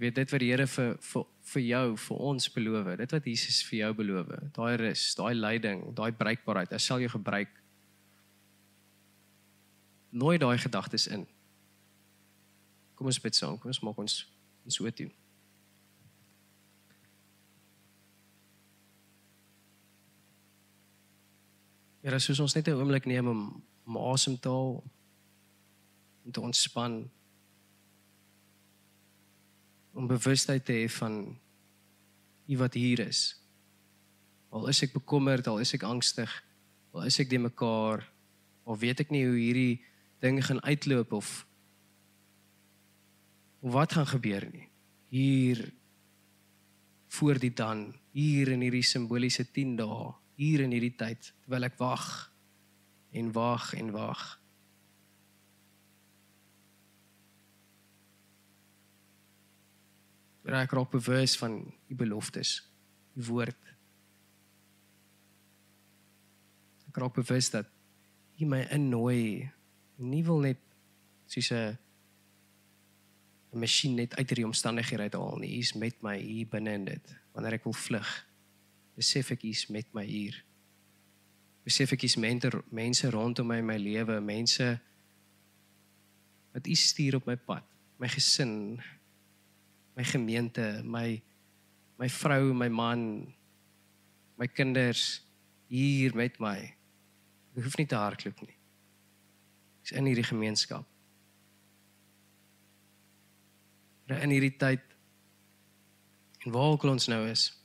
weet 0.00 0.14
dit 0.14 0.32
wat 0.32 0.40
die 0.40 0.50
Here 0.50 0.66
vir 0.66 0.96
vir 1.12 1.26
vir 1.50 1.62
jou, 1.62 1.86
vir 1.96 2.20
ons 2.30 2.48
beloof, 2.54 2.92
dit 3.00 3.14
wat 3.16 3.26
Jesus 3.26 3.62
vir 3.68 3.78
jou 3.80 3.92
beloof, 4.02 4.28
daai 4.56 4.76
rus, 4.80 5.06
daai 5.18 5.34
leiding, 5.34 5.82
daai 5.98 6.10
bereikbaarheid, 6.14 6.72
hy 6.74 6.78
sal 6.82 7.02
jou 7.02 7.10
gebruik. 7.16 7.52
Nooi 10.10 10.38
daai 10.42 10.58
gedagtes 10.58 11.06
in. 11.10 11.26
Kom 12.98 13.10
ons 13.10 13.22
bid 13.22 13.34
saam, 13.34 13.58
kom 13.58 13.72
ons 13.72 13.82
maak 13.86 13.98
ons 13.98 14.20
ons 14.66 14.76
so 14.76 14.90
toe. 14.92 15.08
Ja, 22.00 22.18
soos 22.18 22.40
ons 22.40 22.54
net 22.54 22.68
'n 22.68 22.80
oomblik 22.80 23.06
neem 23.06 23.26
om 23.28 23.62
om 23.86 23.96
asem 23.96 24.38
te 24.38 24.48
haal 24.48 24.82
om 26.24 26.32
te 26.32 26.40
ontspan 26.40 27.10
om 29.92 30.06
bewustheid 30.06 30.64
te 30.64 30.72
hê 30.72 30.88
van 30.88 31.38
u 32.46 32.56
wat 32.58 32.74
hier 32.74 33.02
is. 33.06 33.36
Al 34.50 34.66
is 34.68 34.82
ek 34.82 34.94
bekommerd, 34.96 35.46
al 35.46 35.62
is 35.62 35.74
ek 35.74 35.86
angstig, 35.86 36.30
al 36.92 37.06
is 37.06 37.18
ek 37.22 37.30
de 37.30 37.38
mekaar, 37.38 38.02
of 38.64 38.80
weet 38.82 39.04
ek 39.04 39.12
nie 39.14 39.24
hoe 39.26 39.38
hierdie 39.38 39.80
dinge 40.22 40.42
gaan 40.42 40.62
uitloop 40.66 41.12
of 41.12 41.46
of 43.60 43.72
wat 43.76 43.92
gaan 43.92 44.08
gebeur 44.08 44.46
nie. 44.48 44.66
Hier 45.12 45.58
voor 47.12 47.38
die 47.38 47.52
dan, 47.52 47.90
hier 48.16 48.48
in 48.48 48.62
hierdie 48.64 48.86
simboliese 48.86 49.44
10 49.52 49.74
dae, 49.76 50.14
hier 50.40 50.62
in 50.64 50.72
hierdie 50.72 50.94
tyd 50.96 51.32
terwyl 51.42 51.68
ek 51.68 51.76
wag 51.76 52.06
en 53.12 53.32
wag 53.36 53.74
en 53.76 53.90
wag. 53.92 54.39
Raak 60.50 60.72
raak 60.74 60.90
bewus 60.90 61.36
van 61.38 61.60
die 61.88 61.96
beloftes, 61.98 62.58
die 63.14 63.24
woord. 63.26 63.58
Ek 66.90 66.98
raak 66.98 67.14
bewus 67.14 67.52
dat 67.54 67.70
hy 68.40 68.48
my 68.48 68.64
innooi, 68.74 69.46
nie 70.00 70.24
wil 70.26 70.42
net 70.42 70.60
soos 71.30 71.52
'n 71.52 71.78
masjien 73.52 73.94
net 73.94 74.14
uit 74.16 74.28
hierdie 74.28 74.46
omstandighede 74.46 75.02
uithaal 75.02 75.38
nie. 75.38 75.56
Hy's 75.56 75.74
met 75.74 76.02
my 76.02 76.16
hier 76.18 76.46
binne 76.46 76.72
in 76.72 76.84
dit. 76.84 77.16
Wanneer 77.34 77.58
ek 77.58 77.64
wil 77.64 77.74
vlug, 77.74 78.10
besef 78.96 79.30
ek 79.30 79.42
hy's 79.42 79.68
met 79.70 79.86
my 79.94 80.04
hier. 80.04 80.36
Besef 81.64 81.92
ek 81.92 82.02
hy's 82.02 82.16
mentor 82.16 82.64
mense 82.70 83.10
rondom 83.10 83.46
my 83.46 83.58
in 83.58 83.66
my 83.66 83.76
lewe, 83.76 84.20
mense 84.20 84.80
wat 86.52 86.66
hy 86.66 86.74
stuur 86.74 87.16
op 87.16 87.26
my 87.26 87.36
pad, 87.36 87.64
my 87.98 88.08
gesin, 88.08 88.80
my 89.96 90.04
gemeente, 90.04 90.82
my 90.84 91.20
my 92.00 92.08
vrou, 92.08 92.54
my 92.56 92.68
man, 92.68 93.34
my 94.40 94.46
kinders 94.48 95.20
hier 95.68 96.14
met 96.16 96.38
my. 96.40 96.56
Ek 97.56 97.66
hoef 97.66 97.76
nie 97.76 97.86
te 97.86 97.98
hardloop 97.98 98.40
nie. 98.46 98.56
Ek's 99.82 99.92
in 99.92 100.08
hierdie 100.08 100.24
gemeenskap. 100.24 100.86
In 104.10 104.32
hierdie 104.32 104.56
tyd 104.58 104.90
En 106.40 106.52
waar 106.52 106.62
ook 106.62 106.82
al 106.82 106.90
ons 106.90 107.06
nou 107.06 107.28
is, 107.28 107.62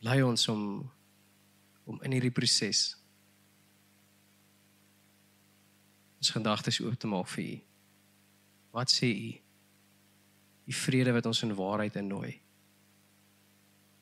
lei 0.00 0.22
ons 0.22 0.48
om 0.48 0.62
om 1.84 1.98
in 2.06 2.12
hierdie 2.14 2.30
proses 2.30 2.80
ons 6.20 6.30
gedagtes 6.30 6.78
oop 6.80 6.94
te 7.00 7.08
maak 7.10 7.26
vir 7.32 7.44
U. 7.44 7.56
Wat 8.74 8.90
sê 8.92 9.10
U? 9.10 9.30
Die 10.70 10.76
vrede 10.76 11.12
wat 11.12 11.26
ons 11.26 11.42
in 11.42 11.54
waarheid 11.58 11.96
innooi. 11.98 12.32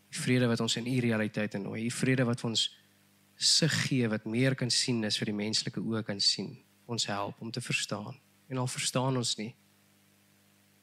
Die 0.09 0.21
vrede 0.21 0.49
wat 0.49 0.61
ons 0.61 0.77
in 0.77 0.87
U 0.87 0.99
realiteit 1.01 1.55
innooi. 1.55 1.83
Die 1.87 1.95
vrede 1.95 2.27
wat 2.29 2.45
ons 2.45 2.69
sig 3.39 3.75
gee 3.87 4.09
wat 4.09 4.27
meer 4.27 4.55
kan 4.59 4.71
sien 4.71 5.05
as 5.07 5.19
vir 5.21 5.31
die 5.31 5.39
menslike 5.39 5.81
oë 5.81 6.03
kan 6.05 6.21
sien. 6.21 6.57
Ons 6.87 7.07
help 7.07 7.41
om 7.41 7.53
te 7.55 7.61
verstaan. 7.61 8.16
En 8.49 8.59
al 8.59 8.71
verstaan 8.71 9.16
ons 9.16 9.37
nie, 9.39 9.53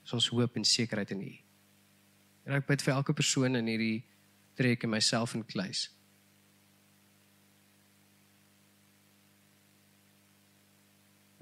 is 0.06 0.14
ons 0.14 0.28
hoop 0.30 0.56
en 0.56 0.66
sekerheid 0.66 1.12
in 1.16 1.22
U. 1.26 1.34
En 2.46 2.58
ek 2.60 2.68
bid 2.70 2.84
vir 2.86 2.94
elke 2.94 3.14
persoon 3.18 3.58
in 3.58 3.70
hierdie 3.70 4.04
trek 4.56 4.86
en 4.86 4.94
myself 4.94 5.34
in 5.36 5.44
kluis. 5.46 5.90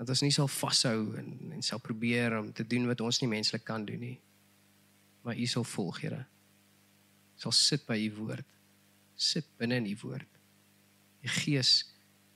Dat 0.03 0.11
ons 0.11 0.23
nie 0.25 0.33
sal 0.35 0.49
vashou 0.51 1.13
en 1.19 1.29
en 1.55 1.63
sal 1.63 1.79
probeer 1.79 2.35
om 2.41 2.51
te 2.51 2.65
doen 2.67 2.89
wat 2.89 3.01
ons 3.01 3.21
nie 3.21 3.29
menslik 3.31 3.63
kan 3.63 3.85
doen 3.87 4.01
nie. 4.03 4.17
Maar 5.23 5.39
U 5.39 5.45
sal 5.47 5.63
volg, 5.63 6.01
Here. 6.03 6.25
Sal 7.39 7.55
sit 7.55 7.85
by 7.87 7.95
U 8.09 8.09
woord. 8.17 8.49
Sit 9.15 9.47
binne 9.57 9.79
in 9.79 9.87
U 9.87 9.95
woord. 10.03 10.27
Die 11.23 11.31
Gees 11.31 11.93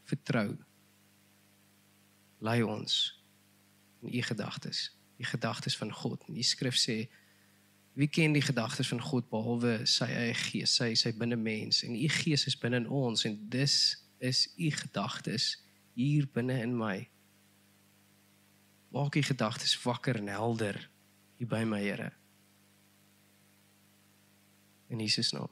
vertrou. 0.07 0.55
Lei 2.39 2.61
ons 2.63 3.17
in 4.05 4.13
U 4.15 4.21
gedagtes, 4.23 4.87
die 5.19 5.27
gedagtes 5.27 5.75
van 5.75 5.91
God. 5.91 6.23
Die 6.31 6.45
Skrif 6.47 6.79
sê 6.79 7.01
Wie 7.97 8.05
ken 8.07 8.35
die 8.35 8.45
gedagtes 8.45 8.91
van 8.93 8.99
God 9.01 9.25
behalwe 9.33 9.79
sy 9.89 10.05
eie 10.05 10.33
gees, 10.37 10.75
sy 10.77 10.91
sy 10.93 11.09
binne 11.17 11.33
mens 11.41 11.79
en 11.81 11.95
u 11.97 12.05
gees 12.13 12.43
is 12.45 12.53
binne 12.61 12.83
in 12.83 12.91
ons 12.93 13.25
en 13.25 13.33
dis 13.49 13.77
is 14.21 14.43
u 14.53 14.69
gedagtes 14.69 15.55
hier 15.97 16.27
binne 16.29 16.59
in 16.61 16.75
my. 16.77 17.07
Maak 18.97 19.15
u 19.15 19.21
gedagtes 19.21 19.81
wakker 19.83 20.15
en 20.15 20.27
helder 20.27 20.89
hier 21.35 21.47
by 21.47 21.63
my 21.63 21.81
Here. 21.81 22.13
In 24.87 24.99
Jesus 24.99 25.31
naam. 25.31 25.49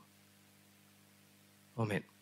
Amen. 1.75 2.14